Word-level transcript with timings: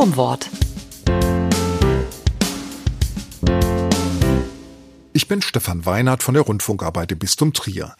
Domwort. 0.00 0.48
Ich 5.12 5.28
bin 5.28 5.42
Stefan 5.42 5.84
Weinert 5.84 6.22
von 6.22 6.32
der 6.32 6.44
Rundfunkarbeit 6.44 7.12
im 7.12 7.18
Bistum 7.18 7.52
Trier. 7.52 7.94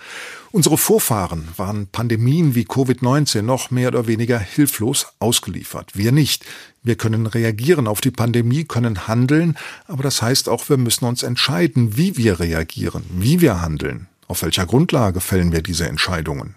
Unsere 0.50 0.78
Vorfahren 0.78 1.48
waren 1.58 1.88
Pandemien 1.88 2.54
wie 2.54 2.64
Covid-19 2.64 3.42
noch 3.42 3.70
mehr 3.70 3.88
oder 3.88 4.06
weniger 4.06 4.38
hilflos 4.38 5.08
ausgeliefert. 5.18 5.90
Wir 5.92 6.10
nicht. 6.10 6.46
Wir 6.82 6.96
können 6.96 7.26
reagieren 7.26 7.86
auf 7.86 8.00
die 8.00 8.10
Pandemie, 8.10 8.64
können 8.64 9.06
handeln, 9.06 9.58
aber 9.86 10.02
das 10.02 10.22
heißt 10.22 10.48
auch, 10.48 10.70
wir 10.70 10.78
müssen 10.78 11.04
uns 11.04 11.22
entscheiden, 11.22 11.98
wie 11.98 12.16
wir 12.16 12.40
reagieren, 12.40 13.04
wie 13.10 13.42
wir 13.42 13.60
handeln. 13.60 14.08
Auf 14.26 14.40
welcher 14.40 14.64
Grundlage 14.64 15.20
fällen 15.20 15.52
wir 15.52 15.60
diese 15.60 15.86
Entscheidungen? 15.86 16.54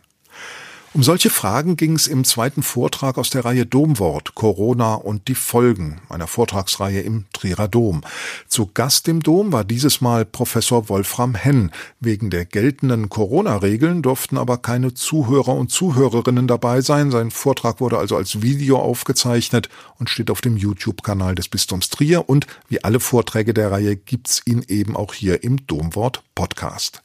Um 0.95 1.01
solche 1.01 1.31
Fragen 1.31 1.75
ging 1.75 1.95
es 1.95 2.05
im 2.05 2.23
zweiten 2.23 2.61
Vortrag 2.61 3.17
aus 3.17 3.31
der 3.31 3.43
Reihe 3.43 3.65
Domwort 3.65 4.35
Corona 4.35 4.93
und 4.93 5.27
die 5.27 5.33
Folgen 5.33 5.99
einer 6.07 6.27
Vortragsreihe 6.27 7.01
im 7.01 7.25
Trierer 7.33 7.67
Dom. 7.67 8.01
Zu 8.47 8.69
Gast 8.71 9.07
im 9.07 9.23
Dom 9.23 9.51
war 9.51 9.63
dieses 9.63 10.01
Mal 10.01 10.23
Professor 10.23 10.89
Wolfram 10.89 11.33
Henn. 11.33 11.71
Wegen 11.99 12.29
der 12.29 12.45
geltenden 12.45 13.09
Corona-Regeln 13.09 14.03
durften 14.03 14.37
aber 14.37 14.59
keine 14.59 14.93
Zuhörer 14.93 15.55
und 15.55 15.71
Zuhörerinnen 15.71 16.47
dabei 16.47 16.81
sein. 16.81 17.09
Sein 17.09 17.31
Vortrag 17.31 17.79
wurde 17.79 17.97
also 17.97 18.15
als 18.15 18.43
Video 18.43 18.77
aufgezeichnet 18.77 19.69
und 19.97 20.11
steht 20.11 20.29
auf 20.29 20.41
dem 20.41 20.57
YouTube-Kanal 20.57 21.33
des 21.33 21.47
Bistums 21.47 21.89
Trier 21.89 22.29
und 22.29 22.45
wie 22.69 22.83
alle 22.83 22.99
Vorträge 22.99 23.55
der 23.55 23.71
Reihe 23.71 23.95
gibt's 23.95 24.43
ihn 24.45 24.63
eben 24.67 24.95
auch 24.95 25.15
hier 25.15 25.43
im 25.43 25.65
Domwort 25.65 26.21
Podcast. 26.35 27.01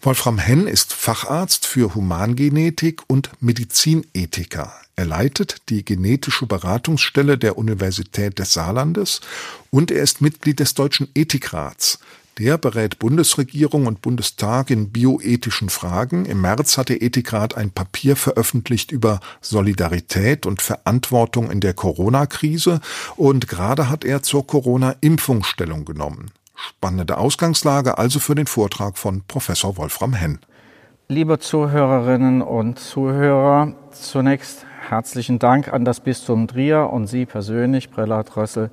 Wolfram 0.00 0.38
Henn 0.38 0.68
ist 0.68 0.92
Facharzt 0.92 1.66
für 1.66 1.96
Humangenetik 1.96 3.02
und 3.08 3.30
Medizinethiker. 3.40 4.72
Er 4.94 5.06
leitet 5.06 5.56
die 5.70 5.84
genetische 5.84 6.46
Beratungsstelle 6.46 7.36
der 7.36 7.58
Universität 7.58 8.38
des 8.38 8.52
Saarlandes 8.52 9.20
und 9.70 9.90
er 9.90 10.04
ist 10.04 10.20
Mitglied 10.20 10.60
des 10.60 10.74
Deutschen 10.74 11.08
Ethikrats. 11.16 11.98
Der 12.38 12.58
berät 12.58 13.00
Bundesregierung 13.00 13.86
und 13.86 14.00
Bundestag 14.00 14.70
in 14.70 14.90
bioethischen 14.92 15.68
Fragen. 15.68 16.26
Im 16.26 16.42
März 16.42 16.78
hat 16.78 16.90
der 16.90 17.02
Ethikrat 17.02 17.56
ein 17.56 17.72
Papier 17.72 18.14
veröffentlicht 18.14 18.92
über 18.92 19.18
Solidarität 19.40 20.46
und 20.46 20.62
Verantwortung 20.62 21.50
in 21.50 21.58
der 21.58 21.74
Corona-Krise 21.74 22.80
und 23.16 23.48
gerade 23.48 23.88
hat 23.88 24.04
er 24.04 24.22
zur 24.22 24.46
Corona-Impfung 24.46 25.42
Stellung 25.42 25.84
genommen. 25.84 26.30
Spannende 26.60 27.18
Ausgangslage 27.18 27.98
also 27.98 28.18
für 28.18 28.34
den 28.34 28.48
Vortrag 28.48 28.98
von 28.98 29.22
Professor 29.28 29.76
Wolfram 29.76 30.12
Henn. 30.12 30.40
Liebe 31.06 31.38
Zuhörerinnen 31.38 32.42
und 32.42 32.80
Zuhörer, 32.80 33.74
zunächst 33.92 34.66
herzlichen 34.88 35.38
Dank 35.38 35.72
an 35.72 35.84
das 35.84 36.00
Bistum 36.00 36.48
Trier 36.48 36.90
und 36.92 37.06
Sie 37.06 37.26
persönlich, 37.26 37.92
Prälat 37.92 38.36
Rössel, 38.36 38.70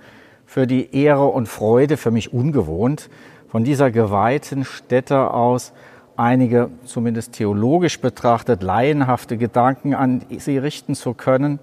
für 0.47 0.65
die 0.65 0.95
Ehre 0.95 1.27
und 1.27 1.47
Freude, 1.47 1.95
für 1.95 2.09
mich 2.09 2.33
ungewohnt, 2.33 3.09
von 3.49 3.63
dieser 3.63 3.91
geweihten 3.91 4.65
Stätte 4.65 5.31
aus 5.31 5.71
einige, 6.17 6.71
zumindest 6.85 7.33
theologisch 7.33 8.01
betrachtet, 8.01 8.63
laienhafte 8.63 9.37
Gedanken 9.37 9.93
an 9.93 10.23
Sie 10.35 10.57
richten 10.57 10.95
zu 10.95 11.13
können. 11.13 11.59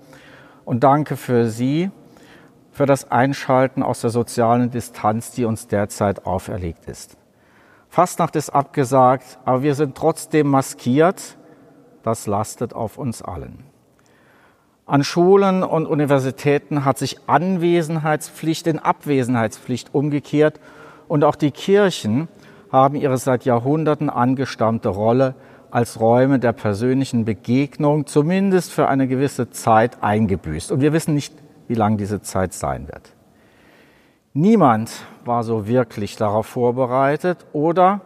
Und 0.65 0.85
danke 0.85 1.17
für 1.17 1.49
Sie, 1.49 1.91
für 2.73 2.87
das 2.87 3.11
Einschalten 3.11 3.83
aus 3.83 4.01
der 4.01 4.11
sozialen 4.11 4.71
Distanz, 4.71 5.31
die 5.31 5.45
uns 5.45 5.69
derzeit 5.69 6.27
auferlegt 6.27 6.87
ist. 6.87 7.17
Fastnacht 7.89 8.35
ist 8.37 8.51
abgesagt, 8.51 9.39
aber 9.45 9.63
wir 9.63 9.75
sind 9.75 9.95
trotzdem 9.95 10.49
maskiert. 10.49 11.37
Das 12.03 12.27
lastet 12.27 12.73
auf 12.73 12.97
uns 12.97 13.21
allen. 13.21 13.65
An 14.87 15.05
Schulen 15.05 15.63
und 15.63 15.87
Universitäten 15.87 16.85
hat 16.85 16.99
sich 16.99 17.19
Anwesenheitspflicht 17.29 18.67
in 18.67 18.79
Abwesenheitspflicht 18.79 19.95
umgekehrt 19.95 20.59
und 21.07 21.23
auch 21.23 21.37
die 21.37 21.51
Kirchen 21.51 22.29
haben 22.73 22.97
ihre 22.97 23.19
seit 23.19 23.45
Jahrhunderten 23.45 24.09
angestammte 24.09 24.89
Rolle 24.89 25.35
als 25.71 26.01
Räume 26.01 26.39
der 26.39 26.53
persönlichen 26.53 27.25
Begegnung 27.25 28.07
zumindest 28.07 28.73
für 28.73 28.89
eine 28.89 29.07
gewisse 29.07 29.51
Zeit 29.51 30.03
eingebüßt. 30.03 30.73
Und 30.73 30.81
wir 30.81 30.93
wissen 30.93 31.15
nicht 31.15 31.35
wie 31.69 31.75
lang 31.75 31.97
diese 31.97 32.21
Zeit 32.23 32.53
sein 32.53 32.89
wird. 32.89 33.15
Niemand 34.35 34.91
war 35.25 35.45
so 35.45 35.67
wirklich 35.67 36.17
darauf 36.17 36.47
vorbereitet 36.47 37.45
oder 37.53 38.01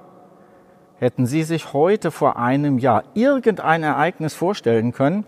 hätten 0.99 1.27
Sie 1.27 1.44
sich 1.44 1.72
heute 1.72 2.11
vor 2.11 2.37
einem 2.37 2.78
Jahr 2.78 3.05
irgendein 3.15 3.83
Ereignis 3.83 4.34
vorstellen 4.34 4.93
können, 4.93 5.25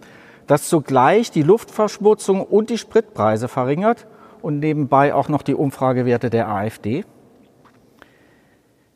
das 0.46 0.68
zugleich 0.68 1.30
die 1.30 1.42
Luftverschmutzung 1.42 2.42
und 2.42 2.70
die 2.70 2.78
Spritpreise 2.78 3.48
verringert 3.48 4.06
und 4.42 4.58
nebenbei 4.58 5.14
auch 5.14 5.28
noch 5.28 5.42
die 5.42 5.54
Umfragewerte 5.54 6.30
der 6.30 6.48
AfD? 6.48 7.04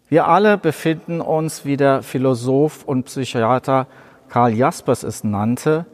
Wir 0.08 0.26
alle 0.26 0.58
befinden 0.58 1.20
uns, 1.20 1.64
wie 1.64 1.76
der 1.76 2.02
Philosoph 2.02 2.84
und 2.84 3.04
Psychiater 3.04 3.86
Karl 4.28 4.54
Jaspers 4.54 5.04
es 5.04 5.24
nannte, 5.24 5.86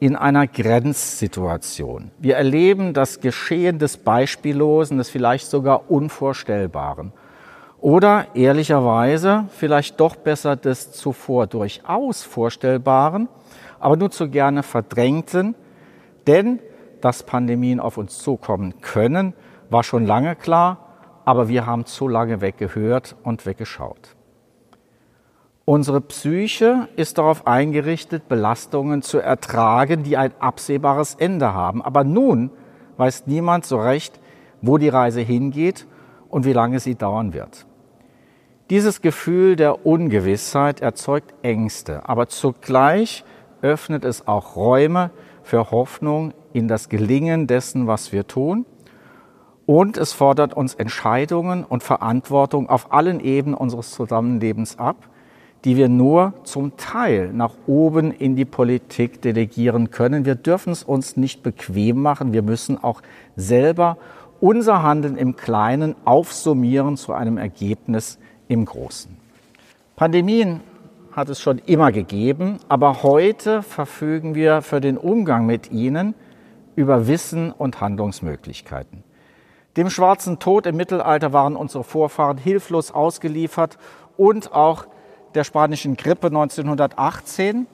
in 0.00 0.16
einer 0.16 0.46
Grenzsituation. 0.46 2.10
Wir 2.18 2.36
erleben 2.36 2.94
das 2.94 3.20
Geschehen 3.20 3.78
des 3.78 3.98
Beispiellosen, 3.98 4.96
des 4.96 5.10
vielleicht 5.10 5.46
sogar 5.46 5.90
Unvorstellbaren. 5.90 7.12
Oder 7.80 8.26
ehrlicherweise 8.34 9.44
vielleicht 9.56 10.00
doch 10.00 10.16
besser 10.16 10.56
des 10.56 10.92
zuvor 10.92 11.46
durchaus 11.46 12.22
Vorstellbaren, 12.22 13.28
aber 13.78 13.96
nur 13.96 14.10
zu 14.10 14.28
gerne 14.28 14.62
verdrängten. 14.62 15.54
Denn 16.26 16.60
dass 17.00 17.22
Pandemien 17.22 17.80
auf 17.80 17.96
uns 17.96 18.18
zukommen 18.18 18.80
können, 18.80 19.34
war 19.68 19.82
schon 19.82 20.06
lange 20.06 20.34
klar, 20.34 20.78
aber 21.24 21.48
wir 21.48 21.66
haben 21.66 21.86
zu 21.86 22.08
lange 22.08 22.40
weggehört 22.40 23.16
und 23.22 23.46
weggeschaut. 23.46 24.16
Unsere 25.70 26.00
Psyche 26.00 26.88
ist 26.96 27.18
darauf 27.18 27.46
eingerichtet, 27.46 28.26
Belastungen 28.26 29.02
zu 29.02 29.20
ertragen, 29.20 30.02
die 30.02 30.16
ein 30.16 30.32
absehbares 30.40 31.14
Ende 31.14 31.54
haben. 31.54 31.80
Aber 31.80 32.02
nun 32.02 32.50
weiß 32.96 33.28
niemand 33.28 33.64
so 33.64 33.78
recht, 33.78 34.18
wo 34.62 34.78
die 34.78 34.88
Reise 34.88 35.20
hingeht 35.20 35.86
und 36.28 36.44
wie 36.44 36.52
lange 36.52 36.80
sie 36.80 36.96
dauern 36.96 37.34
wird. 37.34 37.66
Dieses 38.68 39.00
Gefühl 39.00 39.54
der 39.54 39.86
Ungewissheit 39.86 40.80
erzeugt 40.80 41.34
Ängste, 41.42 42.08
aber 42.08 42.26
zugleich 42.26 43.24
öffnet 43.62 44.04
es 44.04 44.26
auch 44.26 44.56
Räume 44.56 45.12
für 45.44 45.70
Hoffnung 45.70 46.34
in 46.52 46.66
das 46.66 46.88
Gelingen 46.88 47.46
dessen, 47.46 47.86
was 47.86 48.10
wir 48.10 48.26
tun. 48.26 48.66
Und 49.66 49.98
es 49.98 50.12
fordert 50.12 50.52
uns 50.52 50.74
Entscheidungen 50.74 51.62
und 51.62 51.84
Verantwortung 51.84 52.68
auf 52.68 52.92
allen 52.92 53.20
Ebenen 53.20 53.54
unseres 53.54 53.92
Zusammenlebens 53.92 54.76
ab, 54.76 55.06
die 55.64 55.76
wir 55.76 55.88
nur 55.88 56.32
zum 56.44 56.76
Teil 56.76 57.32
nach 57.32 57.54
oben 57.66 58.12
in 58.12 58.36
die 58.36 58.44
Politik 58.44 59.20
delegieren 59.20 59.90
können. 59.90 60.24
Wir 60.24 60.34
dürfen 60.34 60.72
es 60.72 60.82
uns 60.82 61.16
nicht 61.16 61.42
bequem 61.42 62.00
machen. 62.00 62.32
Wir 62.32 62.42
müssen 62.42 62.82
auch 62.82 63.02
selber 63.36 63.98
unser 64.40 64.82
Handeln 64.82 65.16
im 65.16 65.36
Kleinen 65.36 65.94
aufsummieren 66.04 66.96
zu 66.96 67.12
einem 67.12 67.36
Ergebnis 67.36 68.18
im 68.48 68.64
Großen. 68.64 69.16
Pandemien 69.96 70.60
hat 71.12 71.28
es 71.28 71.40
schon 71.40 71.58
immer 71.58 71.92
gegeben, 71.92 72.58
aber 72.68 73.02
heute 73.02 73.62
verfügen 73.62 74.34
wir 74.34 74.62
für 74.62 74.80
den 74.80 74.96
Umgang 74.96 75.44
mit 75.44 75.70
ihnen 75.70 76.14
über 76.74 77.06
Wissen 77.06 77.52
und 77.52 77.80
Handlungsmöglichkeiten. 77.80 79.02
Dem 79.76 79.90
schwarzen 79.90 80.38
Tod 80.38 80.66
im 80.66 80.76
Mittelalter 80.76 81.32
waren 81.32 81.56
unsere 81.56 81.84
Vorfahren 81.84 82.38
hilflos 82.38 82.90
ausgeliefert 82.90 83.76
und 84.16 84.52
auch 84.52 84.86
der 85.34 85.44
spanischen 85.44 85.96
Grippe 85.96 86.28
1918. 86.28 87.66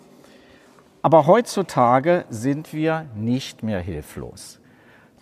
Aber 1.03 1.27
heutzutage 1.27 2.25
sind 2.31 2.73
wir 2.73 3.07
nicht 3.15 3.63
mehr 3.63 3.81
hilflos. 3.81 4.59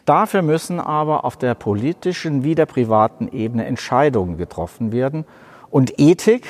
Dafür 0.04 0.42
müssen 0.42 0.80
aber 0.80 1.24
auf 1.24 1.36
der 1.36 1.54
politischen 1.54 2.44
wie 2.44 2.54
der 2.54 2.66
privaten 2.66 3.28
Ebene 3.28 3.64
Entscheidungen 3.64 4.36
getroffen 4.36 4.92
werden. 4.92 5.24
Und 5.70 5.98
Ethik, 5.98 6.46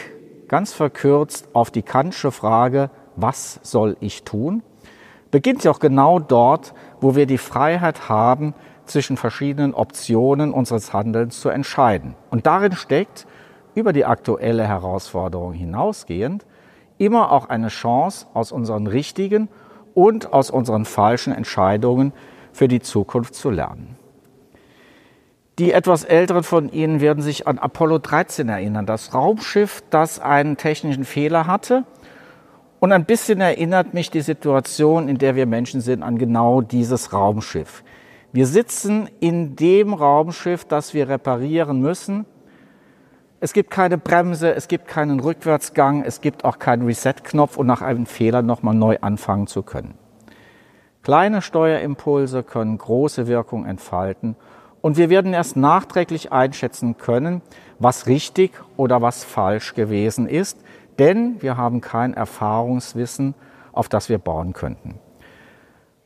ganz 0.49 0.73
verkürzt 0.73 1.49
auf 1.53 1.71
die 1.71 1.83
Kantsche 1.83 2.31
Frage, 2.31 2.91
was 3.17 3.61
soll 3.63 3.97
ich 4.01 4.25
tun, 4.25 4.63
beginnt 5.31 5.65
ja 5.65 5.71
auch 5.71 5.81
genau 5.81 6.19
dort, 6.19 6.75
wo 7.01 7.17
wir 7.17 7.27
die 7.27 7.39
Freiheit 7.39 8.09
haben, 8.09 8.55
zwischen 8.87 9.17
verschiedenen 9.17 9.75
Optionen 9.75 10.53
unseres 10.53 10.93
Handelns 10.93 11.41
zu 11.41 11.49
entscheiden. 11.49 12.15
Und 12.31 12.47
darin 12.47 12.73
steckt 12.73 13.27
über 13.75 13.93
die 13.93 14.05
aktuelle 14.05 14.67
Herausforderung 14.67 15.53
hinausgehend 15.53 16.47
immer 16.99 17.33
auch 17.33 17.49
eine 17.49 17.69
Chance 17.69 18.27
aus 18.35 18.53
unseren 18.53 18.87
richtigen 18.87 19.49
und 19.95 20.33
aus 20.33 20.51
unseren 20.51 20.85
falschen 20.85 21.33
Entscheidungen 21.33 22.13
für 22.53 22.69
die 22.69 22.81
Zukunft 22.81 23.35
zu 23.35 23.51
lernen. 23.51 23.97
Die 25.59 25.73
etwas 25.73 26.03
älteren 26.03 26.43
von 26.43 26.69
Ihnen 26.73 27.01
werden 27.01 27.23
sich 27.23 27.47
an 27.47 27.59
Apollo 27.59 27.99
13 27.99 28.49
erinnern, 28.49 28.87
das 28.87 29.15
Raumschiff, 29.15 29.85
das 29.91 30.19
einen 30.19 30.57
technischen 30.57 31.05
Fehler 31.05 31.47
hatte. 31.47 31.85
Und 32.81 32.91
ein 32.91 33.05
bisschen 33.05 33.41
erinnert 33.41 33.95
mich 33.95 34.11
die 34.11 34.21
Situation, 34.21 35.09
in 35.09 35.17
der 35.17 35.37
wir 35.37 35.47
Menschen 35.47 35.81
sind, 35.81 36.03
an 36.03 36.19
genau 36.19 36.61
dieses 36.61 37.13
Raumschiff. 37.13 37.85
Wir 38.33 38.47
sitzen 38.47 39.09
in 39.21 39.55
dem 39.55 39.95
Raumschiff, 39.95 40.65
das 40.65 40.93
wir 40.93 41.09
reparieren 41.09 41.81
müssen. 41.81 42.27
Es 43.45 43.53
gibt 43.53 43.71
keine 43.71 43.99
Bremse, 43.99 44.55
es 44.55 44.69
gibt 44.69 44.89
keinen 44.89 45.21
Rückwärtsgang, 45.21 46.03
es 46.03 46.23
gibt 46.23 46.47
auch 46.47 46.59
keinen 46.59 46.87
Reset-Knopf 46.87 47.59
und 47.59 47.67
nach 47.67 47.83
einem 47.83 48.07
Fehler 48.07 48.41
nochmal 48.41 48.75
neu 48.75 48.97
anfangen 49.03 49.49
zu 49.49 49.63
können. 49.63 49.99
Kleine 51.03 51.43
Steuerimpulse 51.43 52.43
können 52.43 52.79
große 52.79 53.27
Wirkung 53.27 53.67
entfalten 53.67 54.35
und 54.81 54.97
wir 54.97 55.11
werden 55.11 55.35
erst 55.35 55.59
nachträglich 55.59 56.33
einschätzen 56.33 56.97
können, 56.97 57.43
was 57.79 58.07
richtig 58.07 58.53
oder 58.79 59.03
was 59.03 59.25
falsch 59.25 59.75
gewesen 59.75 60.27
ist, 60.27 60.59
denn 60.99 61.43
wir 61.43 61.59
haben 61.59 61.83
kein 61.83 62.15
Erfahrungswissen, 62.15 63.35
auf 63.73 63.91
das 63.91 64.09
wir 64.09 64.17
bauen 64.17 64.55
könnten. 64.55 64.95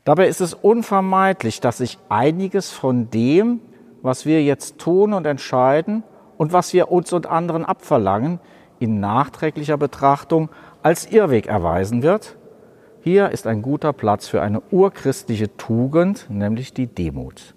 Dabei 0.02 0.26
ist 0.26 0.40
es 0.40 0.54
unvermeidlich, 0.54 1.60
dass 1.60 1.78
sich 1.78 2.00
einiges 2.08 2.72
von 2.72 3.10
dem, 3.10 3.60
was 4.02 4.26
wir 4.26 4.42
jetzt 4.42 4.78
tun 4.78 5.12
und 5.12 5.24
entscheiden 5.24 6.02
und 6.38 6.54
was 6.54 6.72
wir 6.72 6.90
uns 6.90 7.12
und 7.12 7.26
anderen 7.26 7.66
abverlangen, 7.66 8.40
in 8.78 9.00
nachträglicher 9.00 9.76
Betrachtung 9.76 10.48
als 10.82 11.10
Irrweg 11.10 11.46
erweisen 11.46 12.02
wird. 12.02 12.36
Hier 13.02 13.30
ist 13.30 13.46
ein 13.46 13.60
guter 13.60 13.92
Platz 13.92 14.28
für 14.28 14.40
eine 14.40 14.62
urchristliche 14.70 15.56
Tugend, 15.56 16.26
nämlich 16.30 16.72
die 16.72 16.86
Demut. 16.86 17.54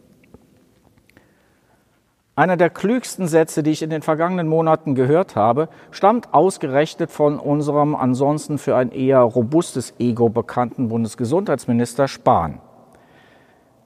Einer 2.36 2.58
der 2.58 2.70
klügsten 2.70 3.28
Sätze, 3.28 3.62
die 3.62 3.72
ich 3.72 3.84
in 3.84 3.90
den 3.90 4.02
vergangenen 4.02 4.48
Monaten 4.48 4.96
gehört 4.96 5.36
habe, 5.36 5.70
stammt 5.92 6.34
ausgerechnet 6.34 7.12
von 7.12 7.38
unserem 7.38 7.96
ansonsten 7.96 8.58
für 8.58 8.76
ein 8.76 8.92
eher 8.92 9.20
robustes 9.20 9.94
Ego 10.00 10.30
bekannten 10.30 10.88
Bundesgesundheitsminister 10.88 12.08
Spahn. 12.08 12.60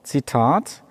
Zitat 0.04 0.84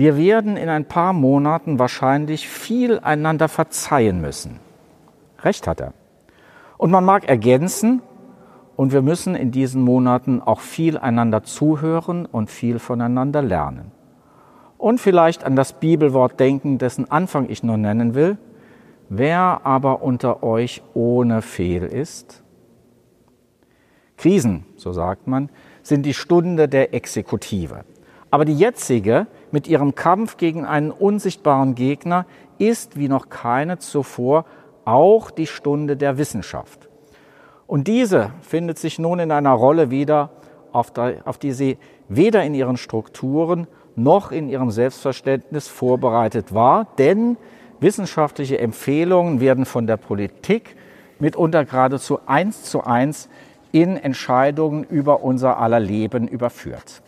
Wir 0.00 0.16
werden 0.16 0.56
in 0.56 0.70
ein 0.70 0.86
paar 0.86 1.12
Monaten 1.12 1.78
wahrscheinlich 1.78 2.48
viel 2.48 3.00
einander 3.00 3.48
verzeihen 3.48 4.22
müssen. 4.22 4.58
Recht 5.42 5.66
hat 5.66 5.82
er. 5.82 5.92
Und 6.78 6.90
man 6.90 7.04
mag 7.04 7.28
ergänzen, 7.28 8.00
und 8.76 8.94
wir 8.94 9.02
müssen 9.02 9.34
in 9.34 9.50
diesen 9.50 9.82
Monaten 9.82 10.40
auch 10.40 10.60
viel 10.60 10.96
einander 10.96 11.42
zuhören 11.42 12.24
und 12.24 12.48
viel 12.48 12.78
voneinander 12.78 13.42
lernen 13.42 13.92
und 14.78 15.02
vielleicht 15.02 15.44
an 15.44 15.54
das 15.54 15.74
Bibelwort 15.74 16.40
denken, 16.40 16.78
dessen 16.78 17.10
Anfang 17.10 17.50
ich 17.50 17.62
nur 17.62 17.76
nennen 17.76 18.14
will. 18.14 18.38
Wer 19.10 19.60
aber 19.64 20.00
unter 20.00 20.42
euch 20.42 20.82
ohne 20.94 21.42
Fehl 21.42 21.82
ist? 21.82 22.42
Krisen, 24.16 24.64
so 24.76 24.94
sagt 24.94 25.26
man, 25.26 25.50
sind 25.82 26.06
die 26.06 26.14
Stunde 26.14 26.68
der 26.68 26.94
Exekutive. 26.94 27.84
Aber 28.30 28.44
die 28.44 28.56
jetzige 28.56 29.26
mit 29.50 29.66
ihrem 29.66 29.94
Kampf 29.94 30.36
gegen 30.36 30.64
einen 30.64 30.90
unsichtbaren 30.90 31.74
Gegner 31.74 32.26
ist 32.58 32.96
wie 32.96 33.08
noch 33.08 33.28
keine 33.28 33.78
zuvor 33.78 34.44
auch 34.84 35.30
die 35.30 35.46
Stunde 35.46 35.96
der 35.96 36.18
Wissenschaft. 36.18 36.88
Und 37.66 37.86
diese 37.86 38.32
findet 38.40 38.78
sich 38.78 38.98
nun 38.98 39.18
in 39.20 39.30
einer 39.30 39.52
Rolle 39.52 39.90
wieder, 39.90 40.30
auf, 40.72 40.92
die 41.38 41.52
sie 41.52 41.78
weder 42.08 42.42
in 42.44 42.54
ihren 42.54 42.76
Strukturen 42.76 43.66
noch 43.96 44.32
in 44.32 44.48
ihrem 44.48 44.70
Selbstverständnis 44.70 45.68
vorbereitet 45.68 46.54
war, 46.54 46.86
denn 46.98 47.36
wissenschaftliche 47.80 48.58
Empfehlungen 48.58 49.40
werden 49.40 49.64
von 49.64 49.86
der 49.86 49.96
Politik 49.96 50.76
mitunter 51.18 51.64
geradezu 51.64 52.20
eins 52.26 52.64
zu 52.64 52.84
eins 52.84 53.28
in 53.72 53.96
Entscheidungen 53.96 54.84
über 54.84 55.22
unser 55.22 55.58
aller 55.58 55.80
Leben 55.80 56.28
überführt. 56.28 57.02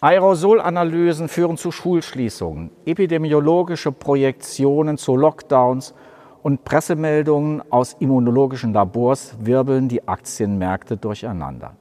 Aerosolanalysen 0.00 1.28
führen 1.28 1.56
zu 1.56 1.70
Schulschließungen, 1.70 2.70
epidemiologische 2.84 3.92
Projektionen 3.92 4.98
zu 4.98 5.16
Lockdowns 5.16 5.94
und 6.42 6.64
Pressemeldungen 6.64 7.62
aus 7.70 7.96
immunologischen 8.00 8.74
Labors 8.74 9.36
wirbeln 9.40 9.88
die 9.88 10.06
Aktienmärkte 10.06 10.98
durcheinander. 10.98 11.76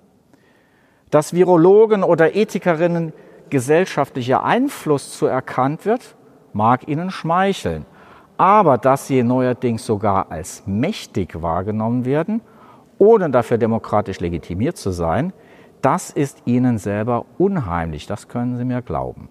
Dass 1.10 1.34
Virologen 1.34 2.04
oder 2.04 2.36
Ethikerinnen 2.36 3.14
gesellschaftlicher 3.50 4.44
Einfluss 4.44 5.18
zu 5.18 5.26
erkannt 5.26 5.86
wird, 5.86 6.16
mag 6.54 6.88
ihnen 6.88 7.12
schmeicheln. 7.12 7.86
Aber 8.38 8.78
dass 8.78 9.08
sie 9.08 9.22
neuerdings 9.22 9.86
sogar 9.86 10.32
als 10.32 10.64
mächtig 10.66 11.42
wahrgenommen 11.42 12.06
werden, 12.06 12.42
ohne 12.98 13.30
dafür 13.30 13.58
demokratisch 13.58 14.20
legitimiert 14.22 14.78
zu 14.78 14.92
sein, 14.92 15.34
das 15.84 16.10
ist 16.10 16.44
ihnen 16.46 16.78
selber 16.78 17.26
unheimlich, 17.38 18.08
das 18.08 18.28
können 18.30 18.58
Sie 18.58 18.66
mir 18.66 18.82
glauben. 18.82 19.30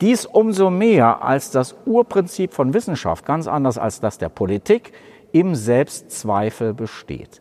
Dies 0.00 0.26
umso 0.26 0.70
mehr, 0.70 1.24
als 1.24 1.50
das 1.50 1.74
Urprinzip 1.86 2.52
von 2.52 2.74
Wissenschaft, 2.74 3.24
ganz 3.24 3.48
anders 3.48 3.78
als 3.78 4.00
das 4.00 4.18
der 4.18 4.28
Politik, 4.28 4.92
im 5.32 5.54
Selbstzweifel 5.54 6.74
besteht. 6.74 7.40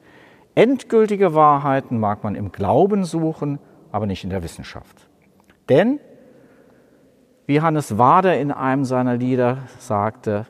Endgültige 0.56 1.36
Wahrheiten 1.36 2.00
mag 2.00 2.24
man 2.24 2.36
im 2.36 2.52
Glauben 2.52 3.04
suchen, 3.04 3.60
aber 3.92 4.06
nicht 4.06 4.24
in 4.24 4.30
der 4.30 4.44
Wissenschaft. 4.44 5.10
Denn, 5.68 6.00
wie 7.46 7.62
Hannes 7.62 7.98
Wader 7.98 8.40
in 8.40 8.52
einem 8.52 8.86
seiner 8.86 9.18
Lieder 9.18 9.60
sagte, 9.80 10.46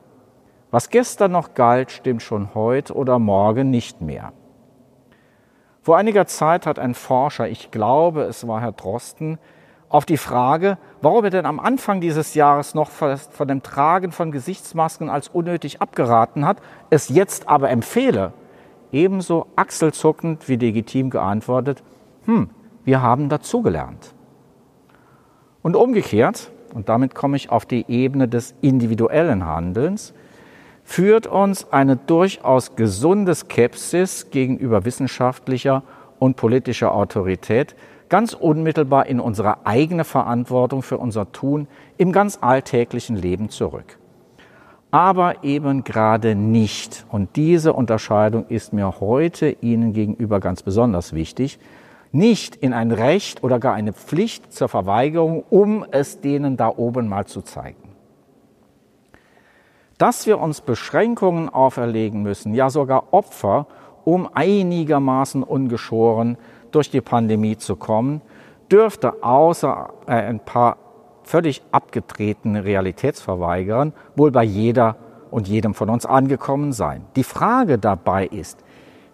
was 0.71 0.89
gestern 0.89 1.31
noch 1.31 1.53
galt, 1.53 1.91
stimmt 1.91 2.21
schon 2.21 2.53
heute 2.53 2.93
oder 2.93 3.17
morgen 3.17 3.69
nicht 3.69 4.01
mehr. 4.01 4.33
Vor 5.83 5.97
einiger 5.97 6.25
Zeit 6.27 6.65
hat 6.65 6.79
ein 6.79 6.93
Forscher, 6.93 7.49
ich 7.49 7.69
glaube, 7.69 8.21
es 8.23 8.47
war 8.47 8.61
Herr 8.61 8.71
Drosten, 8.71 9.37
auf 9.89 10.05
die 10.05 10.15
Frage, 10.15 10.77
warum 11.01 11.25
er 11.25 11.29
denn 11.29 11.45
am 11.45 11.59
Anfang 11.59 11.99
dieses 11.99 12.35
Jahres 12.35 12.73
noch 12.73 12.89
von 12.89 13.47
dem 13.49 13.61
Tragen 13.63 14.13
von 14.13 14.31
Gesichtsmasken 14.31 15.09
als 15.09 15.27
unnötig 15.27 15.81
abgeraten 15.81 16.45
hat, 16.45 16.61
es 16.89 17.09
jetzt 17.09 17.49
aber 17.49 17.69
empfehle, 17.69 18.31
ebenso 18.93 19.47
achselzuckend 19.57 20.47
wie 20.47 20.55
legitim 20.55 21.09
geantwortet, 21.09 21.83
hm, 22.23 22.49
wir 22.85 23.01
haben 23.01 23.27
dazugelernt. 23.27 24.13
Und 25.63 25.75
umgekehrt, 25.75 26.49
und 26.73 26.87
damit 26.87 27.13
komme 27.13 27.35
ich 27.35 27.49
auf 27.49 27.65
die 27.65 27.85
Ebene 27.89 28.29
des 28.29 28.55
individuellen 28.61 29.45
Handelns, 29.45 30.13
führt 30.83 31.27
uns 31.27 31.71
eine 31.71 31.95
durchaus 31.95 32.75
gesunde 32.75 33.33
Skepsis 33.33 34.29
gegenüber 34.29 34.85
wissenschaftlicher 34.85 35.83
und 36.19 36.35
politischer 36.35 36.93
Autorität 36.93 37.75
ganz 38.13 38.33
unmittelbar 38.33 39.07
in 39.07 39.19
unsere 39.19 39.65
eigene 39.65 40.03
Verantwortung 40.03 40.83
für 40.83 40.99
unser 40.99 41.31
Tun 41.31 41.67
im 41.97 42.11
ganz 42.11 42.37
alltäglichen 42.41 43.15
Leben 43.15 43.49
zurück. 43.49 43.97
Aber 44.91 45.43
eben 45.43 45.83
gerade 45.83 46.35
nicht. 46.35 47.07
Und 47.09 47.35
diese 47.35 47.73
Unterscheidung 47.73 48.45
ist 48.49 48.71
mir 48.71 48.99
heute 48.99 49.57
Ihnen 49.61 49.93
gegenüber 49.93 50.39
ganz 50.39 50.61
besonders 50.61 51.13
wichtig, 51.13 51.57
nicht 52.11 52.55
in 52.55 52.73
ein 52.73 52.91
Recht 52.91 53.43
oder 53.43 53.57
gar 53.57 53.73
eine 53.73 53.93
Pflicht 53.93 54.53
zur 54.53 54.69
Verweigerung, 54.69 55.43
um 55.49 55.83
es 55.89 56.21
denen 56.21 56.55
da 56.55 56.69
oben 56.69 57.07
mal 57.07 57.25
zu 57.25 57.41
zeigen. 57.41 57.82
Dass 59.97 60.25
wir 60.25 60.39
uns 60.39 60.61
Beschränkungen 60.61 61.49
auferlegen 61.49 62.23
müssen, 62.23 62.53
ja 62.53 62.69
sogar 62.69 63.13
Opfer, 63.13 63.67
um 64.03 64.29
einigermaßen 64.33 65.43
ungeschoren 65.43 66.37
durch 66.71 66.89
die 66.89 67.01
Pandemie 67.01 67.57
zu 67.57 67.75
kommen, 67.75 68.21
dürfte 68.71 69.23
außer 69.23 69.93
äh, 70.07 70.13
ein 70.13 70.39
paar 70.39 70.77
völlig 71.23 71.61
abgetretenen 71.71 72.63
Realitätsverweigerern 72.63 73.93
wohl 74.15 74.31
bei 74.31 74.43
jeder 74.43 74.97
und 75.31 75.47
jedem 75.47 75.73
von 75.73 75.89
uns 75.89 76.05
angekommen 76.05 76.73
sein. 76.73 77.05
Die 77.15 77.23
Frage 77.23 77.77
dabei 77.77 78.27
ist, 78.27 78.63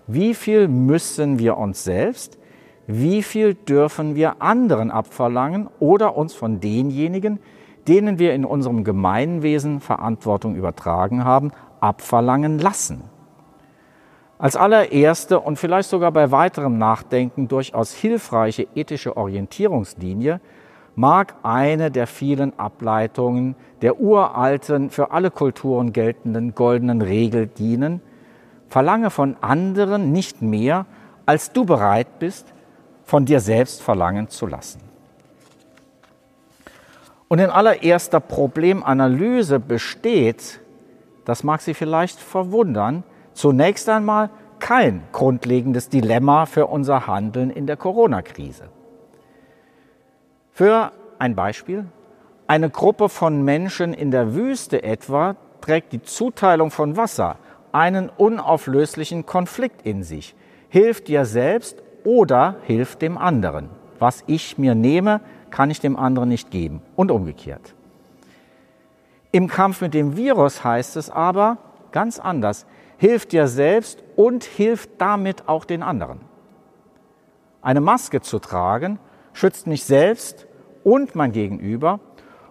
wie 0.07 0.33
viel 0.33 0.67
müssen 0.67 1.39
wir 1.39 1.57
uns 1.57 1.83
selbst, 1.83 2.39
wie 2.87 3.21
viel 3.21 3.53
dürfen 3.53 4.15
wir 4.15 4.41
anderen 4.41 4.89
abverlangen 4.89 5.69
oder 5.79 6.17
uns 6.17 6.33
von 6.33 6.59
denjenigen, 6.59 7.39
denen 7.87 8.19
wir 8.19 8.33
in 8.33 8.45
unserem 8.45 8.83
Gemeinwesen 8.83 9.79
Verantwortung 9.79 10.55
übertragen 10.55 11.23
haben, 11.23 11.51
abverlangen 11.79 12.59
lassen. 12.59 13.03
Als 14.37 14.55
allererste 14.55 15.39
und 15.39 15.59
vielleicht 15.59 15.89
sogar 15.89 16.11
bei 16.11 16.31
weiterem 16.31 16.77
Nachdenken 16.77 17.47
durchaus 17.47 17.93
hilfreiche 17.93 18.67
ethische 18.73 19.17
Orientierungslinie 19.17 20.39
mag 20.95 21.35
eine 21.43 21.91
der 21.91 22.07
vielen 22.07 22.57
Ableitungen 22.57 23.55
der 23.81 23.99
uralten, 23.99 24.89
für 24.89 25.11
alle 25.11 25.31
Kulturen 25.31 25.93
geltenden 25.93 26.55
goldenen 26.55 27.01
Regel 27.01 27.47
dienen, 27.47 28.01
verlange 28.67 29.09
von 29.09 29.35
anderen 29.41 30.11
nicht 30.11 30.41
mehr, 30.41 30.85
als 31.25 31.51
du 31.51 31.65
bereit 31.65 32.19
bist, 32.19 32.53
von 33.03 33.25
dir 33.25 33.39
selbst 33.39 33.81
verlangen 33.81 34.29
zu 34.29 34.45
lassen. 34.45 34.88
Und 37.29 37.39
in 37.39 37.49
allererster 37.49 38.19
Problemanalyse 38.19 39.59
besteht, 39.59 40.59
das 41.25 41.43
mag 41.43 41.61
Sie 41.61 41.75
vielleicht 41.75 42.19
verwundern, 42.19 43.03
zunächst 43.33 43.87
einmal 43.87 44.31
kein 44.57 45.03
grundlegendes 45.11 45.89
Dilemma 45.89 46.47
für 46.47 46.65
unser 46.65 47.07
Handeln 47.07 47.51
in 47.51 47.67
der 47.67 47.77
Corona-Krise. 47.77 48.69
Für 50.51 50.91
ein 51.19 51.35
Beispiel. 51.35 51.85
Eine 52.47 52.71
Gruppe 52.71 53.09
von 53.09 53.43
Menschen 53.43 53.93
in 53.93 54.09
der 54.09 54.33
Wüste 54.33 54.81
etwa 54.81 55.35
trägt 55.61 55.93
die 55.93 56.01
Zuteilung 56.01 56.71
von 56.71 56.97
Wasser 56.97 57.37
einen 57.71 58.09
unauflöslichen 58.09 59.27
Konflikt 59.27 59.83
in 59.83 60.01
sich. 60.01 60.35
Hilft 60.69 61.07
dir 61.07 61.25
selbst 61.25 61.83
oder 62.03 62.55
hilft 62.63 63.03
dem 63.03 63.19
anderen. 63.19 63.69
Was 63.99 64.23
ich 64.25 64.57
mir 64.57 64.73
nehme, 64.73 65.21
kann 65.51 65.69
ich 65.71 65.79
dem 65.79 65.95
anderen 65.95 66.29
nicht 66.29 66.51
geben 66.51 66.81
und 66.95 67.11
umgekehrt. 67.11 67.73
Im 69.31 69.47
Kampf 69.47 69.81
mit 69.81 69.93
dem 69.93 70.17
Virus 70.17 70.63
heißt 70.63 70.95
es 70.97 71.09
aber 71.09 71.57
ganz 71.91 72.19
anders. 72.19 72.65
Hilft 72.97 73.31
dir 73.31 73.47
selbst 73.47 74.03
und 74.15 74.43
hilft 74.43 74.89
damit 74.97 75.47
auch 75.47 75.65
den 75.65 75.83
anderen. 75.83 76.21
Eine 77.61 77.81
Maske 77.81 78.21
zu 78.21 78.39
tragen 78.39 78.99
schützt 79.33 79.67
mich 79.67 79.83
selbst 79.83 80.47
und 80.83 81.15
mein 81.15 81.31
Gegenüber 81.31 81.99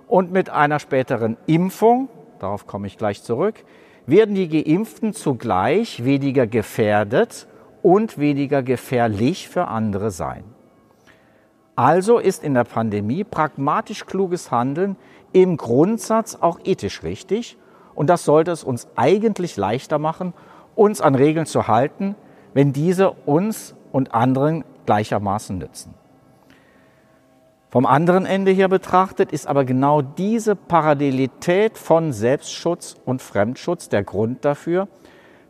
und 0.07 0.33
mit 0.33 0.51
einer 0.51 0.79
späteren 0.79 1.37
Impfung, 1.47 2.09
darauf 2.39 2.67
komme 2.67 2.87
ich 2.87 2.97
gleich 2.97 3.23
zurück, 3.23 3.65
werden 4.07 4.35
die 4.35 4.49
Geimpften 4.49 5.13
zugleich 5.13 6.05
weniger 6.05 6.47
gefährdet 6.47 7.47
und 7.83 8.19
weniger 8.19 8.63
gefährlich 8.63 9.49
für 9.49 9.69
andere 9.69 10.11
sein. 10.11 10.45
Also 11.79 12.19
ist 12.19 12.43
in 12.43 12.55
der 12.55 12.65
Pandemie 12.65 13.23
pragmatisch 13.23 14.05
kluges 14.05 14.51
Handeln 14.51 14.97
im 15.31 15.57
Grundsatz 15.57 16.35
auch 16.41 16.59
ethisch 16.65 17.05
richtig 17.05 17.57
und 17.95 18.11
das 18.11 18.25
sollte 18.25 18.51
es 18.51 18.65
uns 18.65 18.89
eigentlich 18.97 19.57
leichter 19.57 20.01
machen, 20.01 20.35
uns 20.75 21.01
an 21.01 21.15
Regeln 21.15 21.47
zu 21.47 21.69
halten, 21.69 22.17
wenn 22.53 22.73
diese 22.73 23.13
uns 23.13 23.77
und 23.93 24.13
anderen 24.13 24.65
gleichermaßen 24.87 25.57
nützen. 25.57 25.95
Vom 27.71 27.87
anderen 27.87 28.27
Ende 28.27 28.51
her 28.51 28.67
betrachtet 28.67 29.31
ist 29.31 29.47
aber 29.47 29.65
genau 29.65 30.03
diese 30.03 30.57
Parallelität 30.57 31.79
von 31.79 32.13
Selbstschutz 32.13 32.97
und 33.05 33.23
Fremdschutz 33.23 33.89
der 33.89 34.03
Grund 34.03 34.45
dafür, 34.45 34.89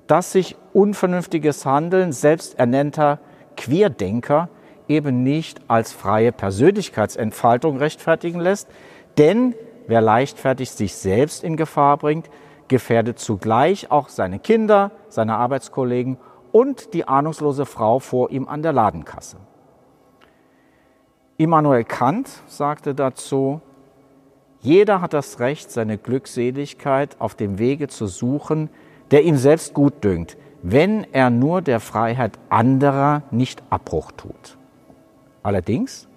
dass 0.06 0.32
sich 0.32 0.58
unvernünftiges 0.74 1.64
Handeln 1.64 2.12
selbsternannter 2.12 3.18
Querdenker 3.56 4.50
eben 4.88 5.22
nicht 5.22 5.60
als 5.68 5.92
freie 5.92 6.32
Persönlichkeitsentfaltung 6.32 7.76
rechtfertigen 7.76 8.40
lässt, 8.40 8.68
denn 9.16 9.54
wer 9.86 10.00
leichtfertig 10.00 10.70
sich 10.70 10.94
selbst 10.94 11.44
in 11.44 11.56
Gefahr 11.56 11.96
bringt, 11.96 12.30
gefährdet 12.68 13.18
zugleich 13.18 13.90
auch 13.90 14.08
seine 14.08 14.38
Kinder, 14.38 14.90
seine 15.08 15.36
Arbeitskollegen 15.36 16.18
und 16.52 16.94
die 16.94 17.06
ahnungslose 17.06 17.66
Frau 17.66 17.98
vor 17.98 18.30
ihm 18.30 18.48
an 18.48 18.62
der 18.62 18.72
Ladenkasse. 18.72 19.38
Immanuel 21.36 21.84
Kant 21.84 22.28
sagte 22.46 22.94
dazu, 22.94 23.60
jeder 24.60 25.00
hat 25.00 25.12
das 25.12 25.38
Recht, 25.38 25.70
seine 25.70 25.98
Glückseligkeit 25.98 27.16
auf 27.20 27.34
dem 27.34 27.58
Wege 27.58 27.88
zu 27.88 28.06
suchen, 28.06 28.70
der 29.10 29.22
ihm 29.22 29.36
selbst 29.36 29.72
gut 29.72 30.02
dünkt, 30.02 30.36
wenn 30.62 31.06
er 31.12 31.30
nur 31.30 31.62
der 31.62 31.80
Freiheit 31.80 32.38
anderer 32.48 33.22
nicht 33.30 33.62
Abbruch 33.70 34.10
tut. 34.12 34.57
Allerdings, 35.42 36.08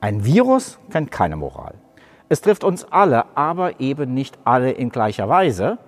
ein 0.00 0.24
Virus 0.24 0.78
kennt 0.90 1.10
keine 1.10 1.36
Moral. 1.36 1.74
Es 2.28 2.40
trifft 2.40 2.64
uns 2.64 2.84
alle, 2.84 3.24
aber 3.36 3.80
eben 3.80 4.12
nicht 4.14 4.38
alle 4.44 4.72
in 4.72 4.90
gleicher 4.90 5.28
Weise. 5.28 5.78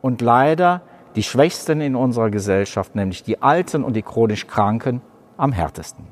Und 0.00 0.20
leider 0.20 0.82
die 1.16 1.22
Schwächsten 1.22 1.80
in 1.80 1.96
unserer 1.96 2.30
Gesellschaft, 2.30 2.94
nämlich 2.94 3.22
die 3.22 3.42
Alten 3.42 3.84
und 3.84 3.94
die 3.94 4.02
chronisch 4.02 4.46
Kranken, 4.46 5.00
am 5.36 5.52
härtesten. 5.52 6.06